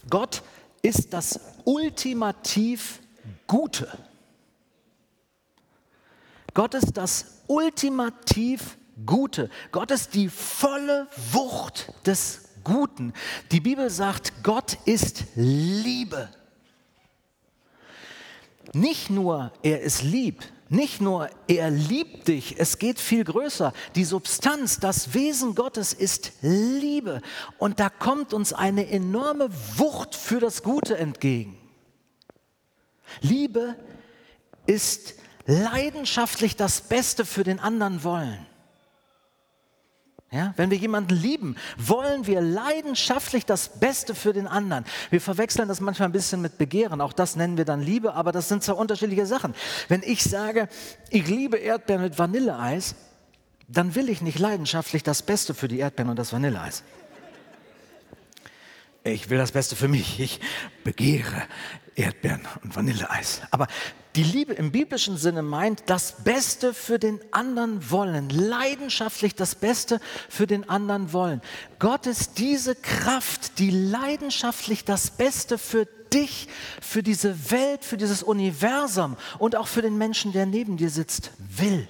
Gott 0.08 0.42
ist 0.82 1.12
das 1.12 1.40
ultimativ 1.64 3.00
Gute. 3.46 3.86
Gott 6.54 6.74
ist 6.74 6.96
das 6.96 7.42
ultimativ 7.46 8.76
Gute. 9.06 9.50
Gott 9.72 9.90
ist 9.90 10.14
die 10.14 10.28
volle 10.28 11.06
Wucht 11.32 11.92
des 12.06 12.50
Guten. 12.64 13.12
Die 13.52 13.60
Bibel 13.60 13.88
sagt, 13.88 14.42
Gott 14.42 14.76
ist 14.84 15.24
Liebe. 15.34 16.28
Nicht 18.72 19.10
nur, 19.10 19.52
er 19.62 19.80
ist 19.80 20.02
lieb, 20.02 20.44
nicht 20.68 21.00
nur, 21.00 21.28
er 21.48 21.70
liebt 21.70 22.28
dich, 22.28 22.60
es 22.60 22.78
geht 22.78 23.00
viel 23.00 23.24
größer. 23.24 23.72
Die 23.96 24.04
Substanz, 24.04 24.78
das 24.78 25.14
Wesen 25.14 25.56
Gottes 25.56 25.92
ist 25.92 26.32
Liebe. 26.42 27.22
Und 27.58 27.80
da 27.80 27.88
kommt 27.88 28.32
uns 28.32 28.52
eine 28.52 28.88
enorme 28.88 29.50
Wucht 29.78 30.14
für 30.14 30.38
das 30.38 30.62
Gute 30.62 30.96
entgegen. 30.96 31.58
Liebe 33.20 33.74
ist 34.66 35.14
leidenschaftlich 35.50 36.56
das 36.56 36.80
Beste 36.80 37.24
für 37.24 37.44
den 37.44 37.60
anderen 37.60 38.04
wollen. 38.04 38.46
Ja, 40.32 40.54
wenn 40.56 40.70
wir 40.70 40.78
jemanden 40.78 41.16
lieben, 41.16 41.56
wollen 41.76 42.24
wir 42.24 42.40
leidenschaftlich 42.40 43.46
das 43.46 43.80
Beste 43.80 44.14
für 44.14 44.32
den 44.32 44.46
anderen. 44.46 44.84
Wir 45.10 45.20
verwechseln 45.20 45.66
das 45.66 45.80
manchmal 45.80 46.08
ein 46.08 46.12
bisschen 46.12 46.40
mit 46.40 46.56
Begehren. 46.56 47.00
Auch 47.00 47.12
das 47.12 47.34
nennen 47.34 47.56
wir 47.56 47.64
dann 47.64 47.82
Liebe, 47.82 48.14
aber 48.14 48.30
das 48.30 48.48
sind 48.48 48.62
zwei 48.62 48.74
unterschiedliche 48.74 49.26
Sachen. 49.26 49.56
Wenn 49.88 50.04
ich 50.04 50.22
sage, 50.22 50.68
ich 51.10 51.26
liebe 51.26 51.56
Erdbeeren 51.56 52.02
mit 52.02 52.16
Vanilleeis, 52.16 52.94
dann 53.66 53.96
will 53.96 54.08
ich 54.08 54.20
nicht 54.20 54.38
leidenschaftlich 54.38 55.02
das 55.02 55.22
Beste 55.22 55.52
für 55.52 55.66
die 55.66 55.80
Erdbeeren 55.80 56.10
und 56.10 56.18
das 56.18 56.32
Vanilleeis. 56.32 56.84
Ich 59.02 59.30
will 59.30 59.38
das 59.38 59.50
Beste 59.50 59.74
für 59.74 59.88
mich. 59.88 60.20
Ich 60.20 60.38
begehre 60.84 61.42
Erdbeeren 61.96 62.46
und 62.62 62.76
Vanilleeis. 62.76 63.42
Aber 63.50 63.66
die 64.16 64.24
Liebe 64.24 64.54
im 64.54 64.72
biblischen 64.72 65.16
Sinne 65.16 65.42
meint 65.42 65.84
das 65.86 66.24
Beste 66.24 66.74
für 66.74 66.98
den 66.98 67.20
anderen 67.30 67.90
wollen, 67.90 68.28
leidenschaftlich 68.28 69.34
das 69.36 69.54
Beste 69.54 70.00
für 70.28 70.46
den 70.46 70.68
anderen 70.68 71.12
wollen. 71.12 71.40
Gott 71.78 72.06
ist 72.06 72.38
diese 72.38 72.74
Kraft, 72.74 73.58
die 73.58 73.70
leidenschaftlich 73.70 74.84
das 74.84 75.12
Beste 75.12 75.58
für 75.58 75.86
dich, 76.12 76.48
für 76.80 77.02
diese 77.04 77.50
Welt, 77.52 77.84
für 77.84 77.96
dieses 77.96 78.22
Universum 78.24 79.16
und 79.38 79.54
auch 79.54 79.68
für 79.68 79.82
den 79.82 79.96
Menschen, 79.96 80.32
der 80.32 80.46
neben 80.46 80.76
dir 80.76 80.90
sitzt, 80.90 81.30
will. 81.38 81.86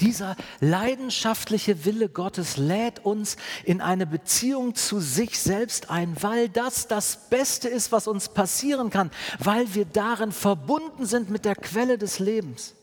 Dieser 0.00 0.36
leidenschaftliche 0.60 1.84
Wille 1.84 2.08
Gottes 2.08 2.56
lädt 2.56 3.04
uns 3.04 3.36
in 3.64 3.80
eine 3.80 4.06
Beziehung 4.06 4.74
zu 4.74 5.00
sich 5.00 5.38
selbst 5.38 5.90
ein, 5.90 6.16
weil 6.20 6.48
das 6.48 6.88
das 6.88 7.28
Beste 7.28 7.68
ist, 7.68 7.92
was 7.92 8.08
uns 8.08 8.28
passieren 8.30 8.90
kann, 8.90 9.10
weil 9.38 9.74
wir 9.74 9.84
darin 9.84 10.32
verbunden 10.32 11.06
sind 11.06 11.30
mit 11.30 11.44
der 11.44 11.54
Quelle 11.54 11.98
des 11.98 12.18
Lebens. 12.18 12.74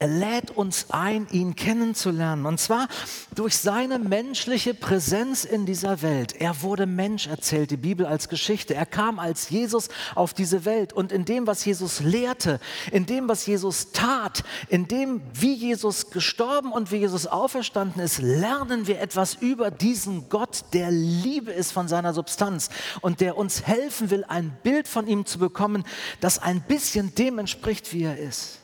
Er 0.00 0.06
lädt 0.06 0.52
uns 0.52 0.90
ein, 0.90 1.26
ihn 1.32 1.56
kennenzulernen. 1.56 2.46
Und 2.46 2.60
zwar 2.60 2.86
durch 3.34 3.56
seine 3.56 3.98
menschliche 3.98 4.72
Präsenz 4.72 5.44
in 5.44 5.66
dieser 5.66 6.02
Welt. 6.02 6.36
Er 6.40 6.62
wurde 6.62 6.86
Mensch, 6.86 7.26
erzählt 7.26 7.72
die 7.72 7.76
Bibel 7.76 8.06
als 8.06 8.28
Geschichte. 8.28 8.76
Er 8.76 8.86
kam 8.86 9.18
als 9.18 9.50
Jesus 9.50 9.88
auf 10.14 10.34
diese 10.34 10.64
Welt. 10.64 10.92
Und 10.92 11.10
in 11.10 11.24
dem, 11.24 11.48
was 11.48 11.64
Jesus 11.64 11.98
lehrte, 11.98 12.60
in 12.92 13.06
dem, 13.06 13.28
was 13.28 13.44
Jesus 13.44 13.90
tat, 13.90 14.44
in 14.68 14.86
dem, 14.86 15.20
wie 15.32 15.54
Jesus 15.54 16.12
gestorben 16.12 16.70
und 16.70 16.92
wie 16.92 16.98
Jesus 16.98 17.26
auferstanden 17.26 18.00
ist, 18.00 18.18
lernen 18.18 18.86
wir 18.86 19.00
etwas 19.00 19.34
über 19.34 19.72
diesen 19.72 20.28
Gott, 20.28 20.66
der 20.74 20.92
Liebe 20.92 21.50
ist 21.50 21.72
von 21.72 21.88
seiner 21.88 22.14
Substanz 22.14 22.70
und 23.00 23.20
der 23.20 23.36
uns 23.36 23.66
helfen 23.66 24.10
will, 24.10 24.24
ein 24.28 24.56
Bild 24.62 24.86
von 24.86 25.08
ihm 25.08 25.26
zu 25.26 25.40
bekommen, 25.40 25.82
das 26.20 26.38
ein 26.38 26.60
bisschen 26.60 27.16
dem 27.16 27.40
entspricht, 27.40 27.92
wie 27.92 28.04
er 28.04 28.16
ist. 28.16 28.60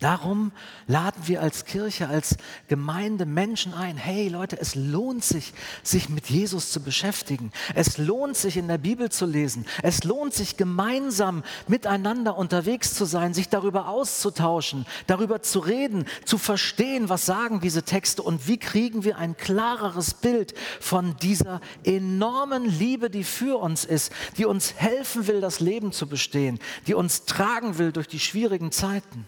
Darum 0.00 0.52
laden 0.86 1.28
wir 1.28 1.42
als 1.42 1.66
Kirche, 1.66 2.08
als 2.08 2.38
Gemeinde 2.68 3.26
Menschen 3.26 3.74
ein. 3.74 3.98
Hey 3.98 4.28
Leute, 4.28 4.58
es 4.58 4.74
lohnt 4.74 5.22
sich, 5.22 5.52
sich 5.82 6.08
mit 6.08 6.30
Jesus 6.30 6.72
zu 6.72 6.80
beschäftigen. 6.80 7.52
Es 7.74 7.98
lohnt 7.98 8.34
sich, 8.34 8.56
in 8.56 8.66
der 8.66 8.78
Bibel 8.78 9.10
zu 9.10 9.26
lesen. 9.26 9.66
Es 9.82 10.02
lohnt 10.04 10.32
sich, 10.32 10.56
gemeinsam 10.56 11.42
miteinander 11.68 12.38
unterwegs 12.38 12.94
zu 12.94 13.04
sein, 13.04 13.34
sich 13.34 13.50
darüber 13.50 13.88
auszutauschen, 13.88 14.86
darüber 15.06 15.42
zu 15.42 15.58
reden, 15.58 16.06
zu 16.24 16.38
verstehen, 16.38 17.10
was 17.10 17.26
sagen 17.26 17.60
diese 17.60 17.82
Texte 17.82 18.22
und 18.22 18.48
wie 18.48 18.56
kriegen 18.56 19.04
wir 19.04 19.18
ein 19.18 19.36
klareres 19.36 20.14
Bild 20.14 20.54
von 20.80 21.14
dieser 21.18 21.60
enormen 21.84 22.64
Liebe, 22.64 23.10
die 23.10 23.24
für 23.24 23.60
uns 23.60 23.84
ist, 23.84 24.12
die 24.38 24.46
uns 24.46 24.72
helfen 24.76 25.26
will, 25.26 25.42
das 25.42 25.60
Leben 25.60 25.92
zu 25.92 26.08
bestehen, 26.08 26.58
die 26.86 26.94
uns 26.94 27.26
tragen 27.26 27.76
will 27.76 27.92
durch 27.92 28.08
die 28.08 28.18
schwierigen 28.18 28.72
Zeiten 28.72 29.26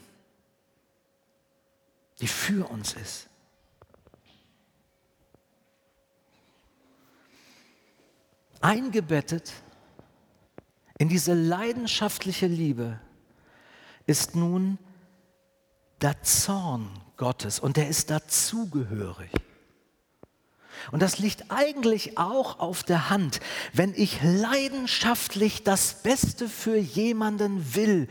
die 2.22 2.28
für 2.28 2.70
uns 2.70 2.94
ist. 2.94 3.28
Eingebettet 8.60 9.52
in 10.98 11.08
diese 11.08 11.34
leidenschaftliche 11.34 12.46
Liebe 12.46 13.00
ist 14.06 14.36
nun 14.36 14.78
der 16.00 16.22
Zorn 16.22 16.88
Gottes 17.16 17.58
und 17.58 17.76
der 17.76 17.88
ist 17.88 18.10
dazugehörig. 18.10 19.32
Und 20.92 21.02
das 21.02 21.18
liegt 21.18 21.50
eigentlich 21.50 22.18
auch 22.18 22.60
auf 22.60 22.84
der 22.84 23.10
Hand. 23.10 23.40
Wenn 23.72 23.94
ich 23.96 24.20
leidenschaftlich 24.22 25.64
das 25.64 26.02
Beste 26.02 26.48
für 26.48 26.76
jemanden 26.76 27.74
will, 27.74 28.08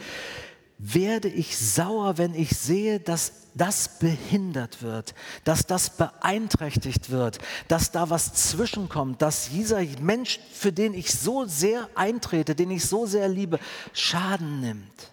werde 0.81 1.27
ich 1.27 1.55
sauer, 1.57 2.17
wenn 2.17 2.33
ich 2.33 2.57
sehe, 2.57 2.99
dass 2.99 3.33
das 3.53 3.99
behindert 3.99 4.81
wird, 4.81 5.13
dass 5.43 5.67
das 5.67 5.91
beeinträchtigt 5.91 7.11
wird, 7.11 7.37
dass 7.67 7.91
da 7.91 8.09
was 8.09 8.33
zwischenkommt, 8.33 9.21
dass 9.21 9.49
dieser 9.49 9.81
Mensch, 9.99 10.39
für 10.51 10.71
den 10.71 10.95
ich 10.95 11.13
so 11.13 11.45
sehr 11.45 11.87
eintrete, 11.93 12.55
den 12.55 12.71
ich 12.71 12.85
so 12.85 13.05
sehr 13.05 13.27
liebe, 13.27 13.59
Schaden 13.93 14.61
nimmt. 14.61 15.10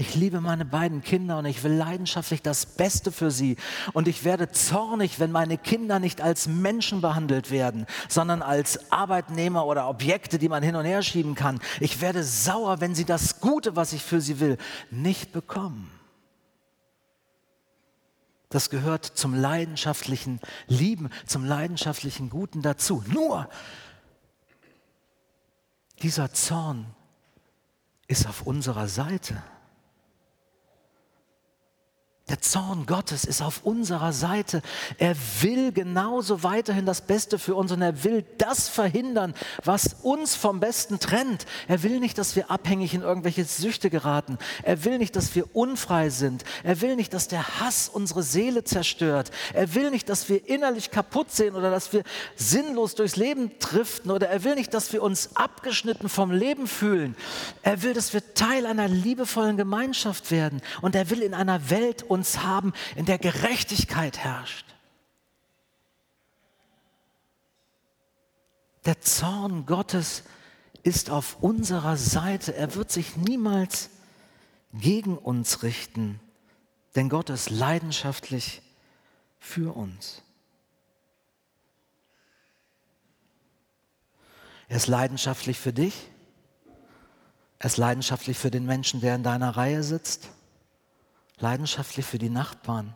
Ich 0.00 0.14
liebe 0.14 0.40
meine 0.40 0.64
beiden 0.64 1.02
Kinder 1.02 1.38
und 1.38 1.46
ich 1.46 1.64
will 1.64 1.72
leidenschaftlich 1.72 2.40
das 2.40 2.66
Beste 2.66 3.10
für 3.10 3.32
sie. 3.32 3.56
Und 3.94 4.06
ich 4.06 4.22
werde 4.22 4.52
zornig, 4.52 5.18
wenn 5.18 5.32
meine 5.32 5.58
Kinder 5.58 5.98
nicht 5.98 6.20
als 6.20 6.46
Menschen 6.46 7.00
behandelt 7.00 7.50
werden, 7.50 7.84
sondern 8.08 8.40
als 8.40 8.92
Arbeitnehmer 8.92 9.66
oder 9.66 9.88
Objekte, 9.88 10.38
die 10.38 10.48
man 10.48 10.62
hin 10.62 10.76
und 10.76 10.84
her 10.84 11.02
schieben 11.02 11.34
kann. 11.34 11.58
Ich 11.80 12.00
werde 12.00 12.22
sauer, 12.22 12.80
wenn 12.80 12.94
sie 12.94 13.06
das 13.06 13.40
Gute, 13.40 13.74
was 13.74 13.92
ich 13.92 14.04
für 14.04 14.20
sie 14.20 14.38
will, 14.38 14.56
nicht 14.92 15.32
bekommen. 15.32 15.90
Das 18.50 18.70
gehört 18.70 19.04
zum 19.04 19.34
leidenschaftlichen 19.34 20.38
Lieben, 20.68 21.10
zum 21.26 21.44
leidenschaftlichen 21.44 22.30
Guten 22.30 22.62
dazu. 22.62 23.02
Nur 23.08 23.48
dieser 26.02 26.32
Zorn 26.32 26.86
ist 28.06 28.28
auf 28.28 28.42
unserer 28.42 28.86
Seite. 28.86 29.42
Der 32.28 32.40
Zorn 32.42 32.84
Gottes 32.84 33.24
ist 33.24 33.40
auf 33.40 33.64
unserer 33.64 34.12
Seite. 34.12 34.60
Er 34.98 35.16
will 35.40 35.72
genauso 35.72 36.42
weiterhin 36.42 36.84
das 36.84 37.00
Beste 37.00 37.38
für 37.38 37.54
uns 37.54 37.72
und 37.72 37.80
er 37.80 38.04
will 38.04 38.24
das 38.36 38.68
verhindern, 38.68 39.32
was 39.64 39.96
uns 40.02 40.34
vom 40.34 40.60
Besten 40.60 40.98
trennt. 41.00 41.46
Er 41.68 41.82
will 41.82 42.00
nicht, 42.00 42.18
dass 42.18 42.36
wir 42.36 42.50
abhängig 42.50 42.92
in 42.92 43.00
irgendwelche 43.00 43.44
Süchte 43.44 43.88
geraten. 43.88 44.36
Er 44.62 44.84
will 44.84 44.98
nicht, 44.98 45.16
dass 45.16 45.34
wir 45.34 45.56
unfrei 45.56 46.10
sind. 46.10 46.44
Er 46.64 46.82
will 46.82 46.96
nicht, 46.96 47.14
dass 47.14 47.28
der 47.28 47.60
Hass 47.60 47.88
unsere 47.88 48.22
Seele 48.22 48.62
zerstört. 48.62 49.30
Er 49.54 49.74
will 49.74 49.90
nicht, 49.90 50.10
dass 50.10 50.28
wir 50.28 50.46
innerlich 50.46 50.90
kaputt 50.90 51.32
sehen 51.32 51.54
oder 51.54 51.70
dass 51.70 51.94
wir 51.94 52.02
sinnlos 52.36 52.94
durchs 52.94 53.16
Leben 53.16 53.52
driften 53.58 54.10
oder 54.10 54.28
er 54.28 54.44
will 54.44 54.54
nicht, 54.54 54.74
dass 54.74 54.92
wir 54.92 55.02
uns 55.02 55.34
abgeschnitten 55.34 56.10
vom 56.10 56.30
Leben 56.30 56.66
fühlen. 56.66 57.16
Er 57.62 57.82
will, 57.82 57.94
dass 57.94 58.12
wir 58.12 58.34
Teil 58.34 58.66
einer 58.66 58.88
liebevollen 58.88 59.56
Gemeinschaft 59.56 60.30
werden 60.30 60.60
und 60.82 60.94
er 60.94 61.08
will 61.08 61.22
in 61.22 61.32
einer 61.32 61.70
Welt 61.70 62.02
uns 62.18 62.42
haben, 62.42 62.72
in 62.96 63.06
der 63.06 63.18
Gerechtigkeit 63.18 64.18
herrscht. 64.18 64.66
Der 68.84 69.00
Zorn 69.00 69.66
Gottes 69.66 70.24
ist 70.82 71.10
auf 71.10 71.36
unserer 71.40 71.96
Seite. 71.96 72.54
Er 72.54 72.74
wird 72.74 72.90
sich 72.90 73.16
niemals 73.16 73.90
gegen 74.72 75.16
uns 75.16 75.62
richten, 75.62 76.20
denn 76.96 77.08
Gott 77.08 77.30
ist 77.30 77.50
leidenschaftlich 77.50 78.62
für 79.38 79.76
uns. 79.76 80.22
Er 84.68 84.76
ist 84.76 84.88
leidenschaftlich 84.88 85.58
für 85.58 85.72
dich. 85.72 86.10
Er 87.60 87.66
ist 87.66 87.76
leidenschaftlich 87.76 88.36
für 88.36 88.50
den 88.50 88.66
Menschen, 88.66 89.00
der 89.00 89.14
in 89.14 89.22
deiner 89.22 89.56
Reihe 89.56 89.82
sitzt 89.82 90.30
leidenschaftlich 91.40 92.06
für 92.06 92.18
die 92.18 92.30
Nachbarn, 92.30 92.94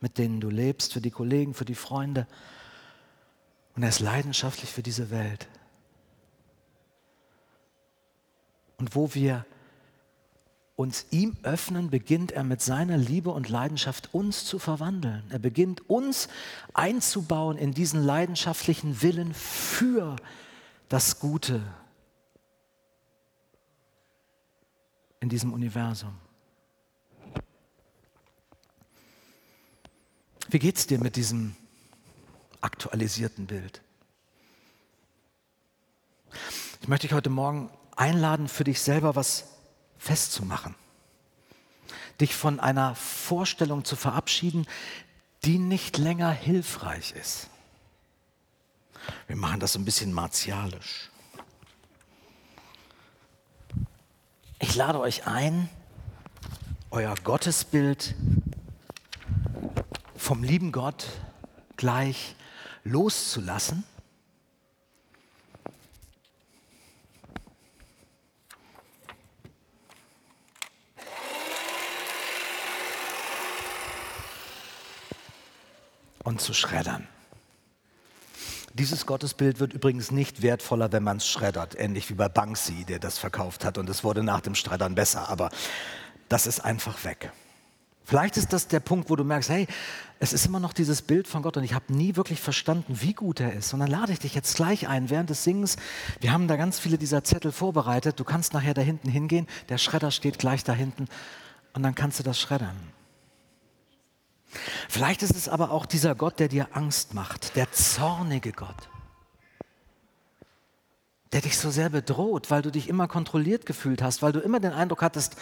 mit 0.00 0.18
denen 0.18 0.40
du 0.40 0.48
lebst, 0.48 0.92
für 0.92 1.00
die 1.00 1.10
Kollegen, 1.10 1.54
für 1.54 1.64
die 1.64 1.74
Freunde. 1.74 2.26
Und 3.76 3.82
er 3.82 3.88
ist 3.88 4.00
leidenschaftlich 4.00 4.70
für 4.70 4.82
diese 4.82 5.10
Welt. 5.10 5.48
Und 8.78 8.94
wo 8.94 9.14
wir 9.14 9.44
uns 10.74 11.04
ihm 11.10 11.36
öffnen, 11.42 11.90
beginnt 11.90 12.32
er 12.32 12.42
mit 12.42 12.62
seiner 12.62 12.96
Liebe 12.96 13.30
und 13.30 13.50
Leidenschaft 13.50 14.14
uns 14.14 14.46
zu 14.46 14.58
verwandeln. 14.58 15.22
Er 15.28 15.38
beginnt 15.38 15.90
uns 15.90 16.28
einzubauen 16.72 17.58
in 17.58 17.74
diesen 17.74 18.02
leidenschaftlichen 18.02 19.02
Willen 19.02 19.34
für 19.34 20.16
das 20.88 21.20
Gute 21.20 21.60
in 25.20 25.28
diesem 25.28 25.52
Universum. 25.52 26.14
Wie 30.52 30.58
geht 30.58 30.78
es 30.78 30.88
dir 30.88 30.98
mit 30.98 31.14
diesem 31.14 31.54
aktualisierten 32.60 33.46
Bild? 33.46 33.82
Ich 36.80 36.88
möchte 36.88 37.06
dich 37.06 37.14
heute 37.14 37.30
Morgen 37.30 37.70
einladen, 37.94 38.48
für 38.48 38.64
dich 38.64 38.80
selber 38.80 39.14
was 39.14 39.44
festzumachen. 39.96 40.74
Dich 42.20 42.34
von 42.34 42.58
einer 42.58 42.96
Vorstellung 42.96 43.84
zu 43.84 43.94
verabschieden, 43.94 44.66
die 45.44 45.58
nicht 45.58 45.98
länger 45.98 46.32
hilfreich 46.32 47.12
ist. 47.12 47.48
Wir 49.28 49.36
machen 49.36 49.60
das 49.60 49.74
so 49.74 49.78
ein 49.78 49.84
bisschen 49.84 50.12
martialisch. 50.12 51.10
Ich 54.58 54.74
lade 54.74 54.98
euch 54.98 55.28
ein, 55.28 55.68
euer 56.90 57.14
Gottesbild 57.22 58.16
vom 60.20 60.42
lieben 60.42 60.70
Gott 60.70 61.06
gleich 61.76 62.36
loszulassen? 62.84 63.84
Und 76.22 76.40
zu 76.40 76.52
schreddern. 76.52 77.08
Dieses 78.74 79.04
Gottesbild 79.06 79.58
wird 79.58 79.72
übrigens 79.72 80.12
nicht 80.12 80.42
wertvoller, 80.42 80.92
wenn 80.92 81.02
man 81.02 81.16
es 81.16 81.26
schreddert, 81.26 81.76
ähnlich 81.76 82.08
wie 82.08 82.14
bei 82.14 82.28
Banksy, 82.28 82.84
der 82.84 83.00
das 83.00 83.18
verkauft 83.18 83.64
hat 83.64 83.78
und 83.78 83.88
es 83.88 84.04
wurde 84.04 84.22
nach 84.22 84.42
dem 84.42 84.54
Schreddern 84.54 84.94
besser, 84.94 85.28
aber 85.28 85.50
das 86.28 86.46
ist 86.46 86.60
einfach 86.60 87.04
weg. 87.04 87.32
Vielleicht 88.10 88.36
ist 88.36 88.52
das 88.52 88.66
der 88.66 88.80
Punkt, 88.80 89.08
wo 89.08 89.14
du 89.14 89.22
merkst, 89.22 89.50
hey, 89.50 89.68
es 90.18 90.32
ist 90.32 90.44
immer 90.44 90.58
noch 90.58 90.72
dieses 90.72 91.00
Bild 91.00 91.28
von 91.28 91.42
Gott 91.42 91.56
und 91.56 91.62
ich 91.62 91.74
habe 91.74 91.94
nie 91.94 92.16
wirklich 92.16 92.40
verstanden, 92.40 92.98
wie 93.00 93.12
gut 93.12 93.38
er 93.38 93.52
ist. 93.52 93.72
Und 93.72 93.78
dann 93.78 93.88
lade 93.88 94.12
ich 94.12 94.18
dich 94.18 94.34
jetzt 94.34 94.56
gleich 94.56 94.88
ein, 94.88 95.10
während 95.10 95.30
des 95.30 95.44
Singens. 95.44 95.76
Wir 96.18 96.32
haben 96.32 96.48
da 96.48 96.56
ganz 96.56 96.80
viele 96.80 96.98
dieser 96.98 97.22
Zettel 97.22 97.52
vorbereitet. 97.52 98.18
Du 98.18 98.24
kannst 98.24 98.52
nachher 98.52 98.74
da 98.74 98.82
hinten 98.82 99.08
hingehen. 99.08 99.46
Der 99.68 99.78
Schredder 99.78 100.10
steht 100.10 100.40
gleich 100.40 100.64
da 100.64 100.72
hinten 100.72 101.06
und 101.72 101.84
dann 101.84 101.94
kannst 101.94 102.18
du 102.18 102.24
das 102.24 102.40
schreddern. 102.40 102.74
Vielleicht 104.88 105.22
ist 105.22 105.36
es 105.36 105.48
aber 105.48 105.70
auch 105.70 105.86
dieser 105.86 106.16
Gott, 106.16 106.40
der 106.40 106.48
dir 106.48 106.66
Angst 106.72 107.14
macht, 107.14 107.54
der 107.54 107.70
zornige 107.70 108.50
Gott, 108.50 108.88
der 111.32 111.42
dich 111.42 111.56
so 111.56 111.70
sehr 111.70 111.90
bedroht, 111.90 112.50
weil 112.50 112.62
du 112.62 112.72
dich 112.72 112.88
immer 112.88 113.06
kontrolliert 113.06 113.66
gefühlt 113.66 114.02
hast, 114.02 114.20
weil 114.20 114.32
du 114.32 114.40
immer 114.40 114.58
den 114.58 114.72
Eindruck 114.72 115.00
hattest, 115.00 115.36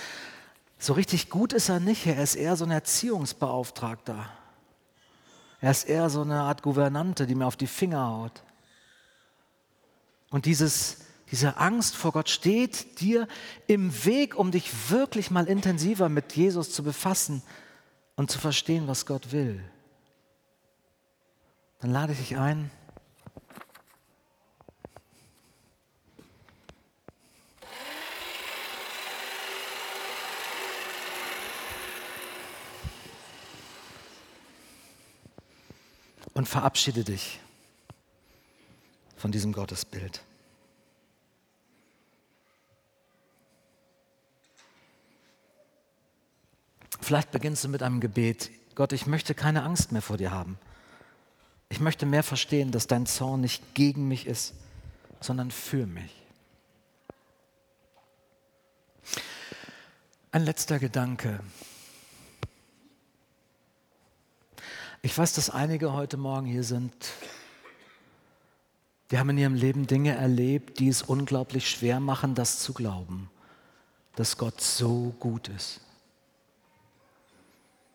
so 0.79 0.93
richtig 0.93 1.29
gut 1.29 1.53
ist 1.53 1.69
er 1.69 1.81
nicht, 1.81 2.07
er 2.07 2.23
ist 2.23 2.37
eher 2.37 2.57
so 2.57 2.65
ein 2.65 2.71
Erziehungsbeauftragter. 2.71 4.29
Er 5.61 5.71
ist 5.71 5.89
eher 5.89 6.09
so 6.09 6.23
eine 6.23 6.43
Art 6.43 6.63
Gouvernante, 6.63 7.27
die 7.27 7.35
mir 7.35 7.47
auf 7.47 7.57
die 7.57 7.67
Finger 7.67 8.07
haut. 8.07 8.43
Und 10.31 10.45
dieses, 10.47 10.99
diese 11.31 11.57
Angst 11.57 11.97
vor 11.97 12.13
Gott 12.13 12.29
steht 12.29 13.01
dir 13.01 13.27
im 13.67 14.05
Weg, 14.05 14.39
um 14.39 14.53
dich 14.53 14.91
wirklich 14.91 15.31
mal 15.31 15.47
intensiver 15.47 16.09
mit 16.09 16.35
Jesus 16.37 16.73
zu 16.73 16.85
befassen 16.85 17.43
und 18.15 18.31
zu 18.31 18.39
verstehen, 18.39 18.87
was 18.87 19.05
Gott 19.05 19.33
will, 19.33 19.63
dann 21.81 21.91
lade 21.91 22.13
ich 22.13 22.19
dich 22.19 22.37
ein, 22.37 22.71
und 36.39 36.49
verabschiede 36.49 37.03
dich 37.03 37.41
von 39.17 39.33
diesem 39.33 39.53
Gottesbild. 39.53 40.23
Vielleicht 47.01 47.33
beginnst 47.33 47.65
du 47.65 47.69
mit 47.69 47.83
einem 47.83 47.99
Gebet. 47.99 48.53
Gott, 48.77 48.93
ich 48.93 49.07
möchte 49.07 49.35
keine 49.35 49.65
Angst 49.65 49.91
mehr 49.91 50.01
vor 50.01 50.17
dir 50.17 50.31
haben. 50.31 50.61
Ich 51.71 51.81
möchte 51.81 52.07
mehr 52.07 52.23
verstehen, 52.23 52.71
dass 52.71 52.87
dein 52.87 53.07
Zorn 53.07 53.41
nicht 53.41 53.75
gegen 53.75 54.07
mich 54.07 54.29
ist, 54.29 54.55
sondern 55.21 55.51
für 55.51 55.87
mich. 55.89 56.23
Ein 60.31 60.45
letzter 60.45 60.79
Gedanke. 60.79 61.41
Ich 65.01 65.17
weiß, 65.17 65.33
dass 65.35 65.49
einige 65.49 65.93
heute 65.93 66.17
Morgen 66.17 66.47
hier 66.47 66.65
sind. 66.65 66.93
Die 69.11 69.19
haben 69.19 69.31
in 69.31 69.39
ihrem 69.39 69.55
Leben 69.55 69.87
Dinge 69.87 70.17
erlebt, 70.17 70.81
die 70.81 70.89
es 70.89 71.03
unglaublich 71.03 71.71
schwer 71.71 72.01
machen, 72.01 72.35
das 72.35 72.59
zu 72.59 72.75
glauben, 72.75 73.31
dass 74.17 74.37
Gott 74.37 74.61
so 74.61 75.15
gut 75.21 75.49
ist. 75.49 75.81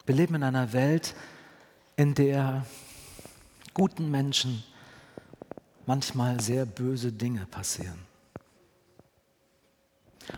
Wir 0.05 0.15
leben 0.15 0.35
in 0.35 0.43
einer 0.43 0.71
Welt, 0.71 1.13
in 1.97 2.15
der 2.15 2.65
guten 3.73 4.09
Menschen 4.09 4.63
manchmal 5.85 6.39
sehr 6.39 6.65
böse 6.65 7.11
Dinge 7.11 7.45
passieren. 7.47 7.99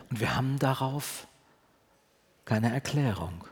Und 0.10 0.19
wir 0.19 0.36
haben 0.36 0.58
darauf 0.58 1.28
keine 2.43 2.73
Erklärung. 2.73 3.43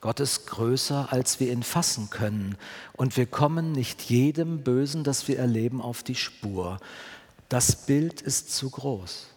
Gott 0.00 0.20
ist 0.20 0.46
größer, 0.46 1.12
als 1.12 1.40
wir 1.40 1.52
ihn 1.52 1.62
fassen 1.62 2.08
können. 2.10 2.56
Und 2.94 3.16
wir 3.16 3.26
kommen 3.26 3.72
nicht 3.72 4.02
jedem 4.02 4.62
Bösen, 4.62 5.04
das 5.04 5.28
wir 5.28 5.38
erleben, 5.38 5.82
auf 5.82 6.02
die 6.02 6.14
Spur. 6.14 6.78
Das 7.48 7.86
Bild 7.86 8.22
ist 8.22 8.54
zu 8.54 8.70
groß. 8.70 9.28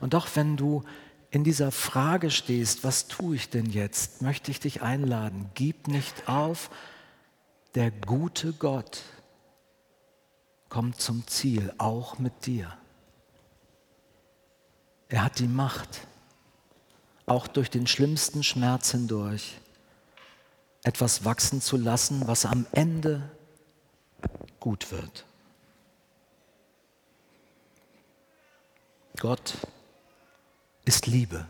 Und 0.00 0.12
doch 0.12 0.28
wenn 0.34 0.56
du 0.56 0.84
in 1.30 1.44
dieser 1.44 1.72
Frage 1.72 2.30
stehst, 2.30 2.84
was 2.84 3.08
tue 3.08 3.36
ich 3.36 3.48
denn 3.48 3.66
jetzt, 3.66 4.22
möchte 4.22 4.50
ich 4.50 4.60
dich 4.60 4.82
einladen, 4.82 5.50
gib 5.54 5.88
nicht 5.88 6.28
auf, 6.28 6.70
der 7.74 7.90
gute 7.90 8.52
Gott 8.52 9.02
kommt 10.68 11.00
zum 11.00 11.26
Ziel, 11.26 11.72
auch 11.78 12.18
mit 12.18 12.46
dir. 12.46 12.76
Er 15.08 15.24
hat 15.24 15.38
die 15.38 15.48
Macht, 15.48 16.06
auch 17.26 17.46
durch 17.46 17.70
den 17.70 17.86
schlimmsten 17.86 18.42
Schmerz 18.42 18.90
hindurch, 18.90 19.58
etwas 20.82 21.24
wachsen 21.24 21.60
zu 21.60 21.76
lassen, 21.76 22.26
was 22.26 22.44
am 22.44 22.66
Ende 22.72 23.30
gut 24.60 24.90
wird. 24.90 25.24
Gott 29.18 29.56
ist 30.84 31.06
Liebe. 31.06 31.46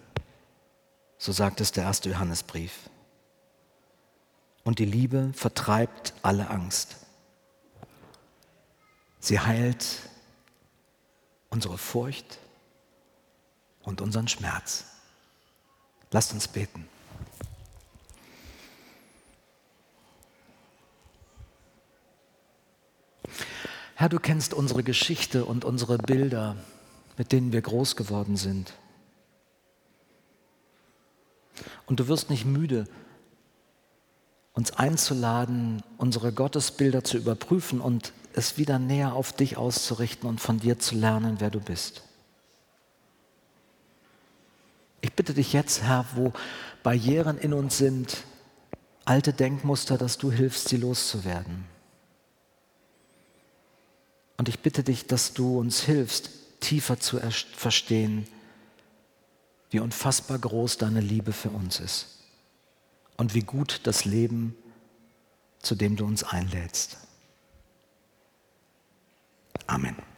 So 1.19 1.33
sagt 1.33 1.61
es 1.61 1.73
der 1.73 1.85
erste 1.85 2.11
Johannesbrief. 2.11 2.91
Und 4.63 4.79
die 4.79 4.85
Liebe 4.85 5.33
vertreibt 5.35 6.15
alle 6.23 6.51
Angst. 6.51 6.97
Sie 9.21 9.41
heilt 9.41 9.87
unsere 11.51 11.79
Furcht 11.79 12.39
und 13.83 14.01
unseren 14.01 14.29
Schmerz. 14.29 14.94
Lasst 16.15 16.33
uns 16.33 16.47
beten. 16.47 16.87
Herr, 23.97 24.09
du 24.09 24.21
kennst 24.21 24.55
unsere 24.55 24.85
Geschichte 24.85 25.45
und 25.45 25.65
unsere 25.65 25.99
Bilder, 25.99 26.55
mit 27.17 27.33
denen 27.33 27.53
wir 27.53 27.63
groß 27.63 27.97
geworden 27.97 28.37
sind. 28.37 28.75
Und 31.87 31.99
du 31.99 32.07
wirst 32.07 32.31
nicht 32.31 32.45
müde, 32.45 32.87
uns 34.53 34.71
einzuladen, 34.71 35.83
unsere 35.99 36.33
Gottesbilder 36.33 37.03
zu 37.03 37.17
überprüfen 37.17 37.81
und 37.81 38.13
es 38.35 38.57
wieder 38.57 38.79
näher 38.79 39.15
auf 39.15 39.33
dich 39.33 39.57
auszurichten 39.57 40.29
und 40.29 40.41
von 40.41 40.61
dir 40.61 40.79
zu 40.79 40.95
lernen, 40.95 41.41
wer 41.41 41.51
du 41.51 41.59
bist. 41.59 42.05
Ich 45.05 45.13
bitte 45.13 45.35
dich 45.35 45.53
jetzt, 45.53 45.83
Herr, 45.83 46.07
wo 46.15 46.33
Barrieren 46.83 47.37
in 47.37 47.53
uns 47.53 47.77
sind, 47.77 48.25
alte 49.05 49.35
Denkmuster, 49.35 49.99
dass 49.99 50.17
du 50.17 50.33
hilfst, 50.33 50.71
sie 50.71 50.79
loszuwerden. 50.79 51.67
Und 54.39 54.49
ich 54.49 54.61
bitte 54.61 54.83
dich, 54.83 55.07
dass 55.07 55.35
du 55.35 55.59
uns 55.59 55.83
hilfst, 55.83 56.31
tiefer 56.61 56.99
zu 56.99 57.21
verstehen, 57.55 58.27
wie 59.69 59.81
unfassbar 59.81 60.39
groß 60.39 60.79
deine 60.79 61.03
Liebe 61.03 61.35
für 61.35 61.51
uns 61.51 61.81
ist 61.81 62.21
und 63.19 63.35
wie 63.35 63.43
gut 63.43 63.83
das 63.83 64.07
Leben, 64.07 64.57
zu 65.59 65.75
dem 65.75 65.97
du 65.97 66.07
uns 66.07 66.25
einlädst. 66.25 66.97
Amen. 69.67 70.14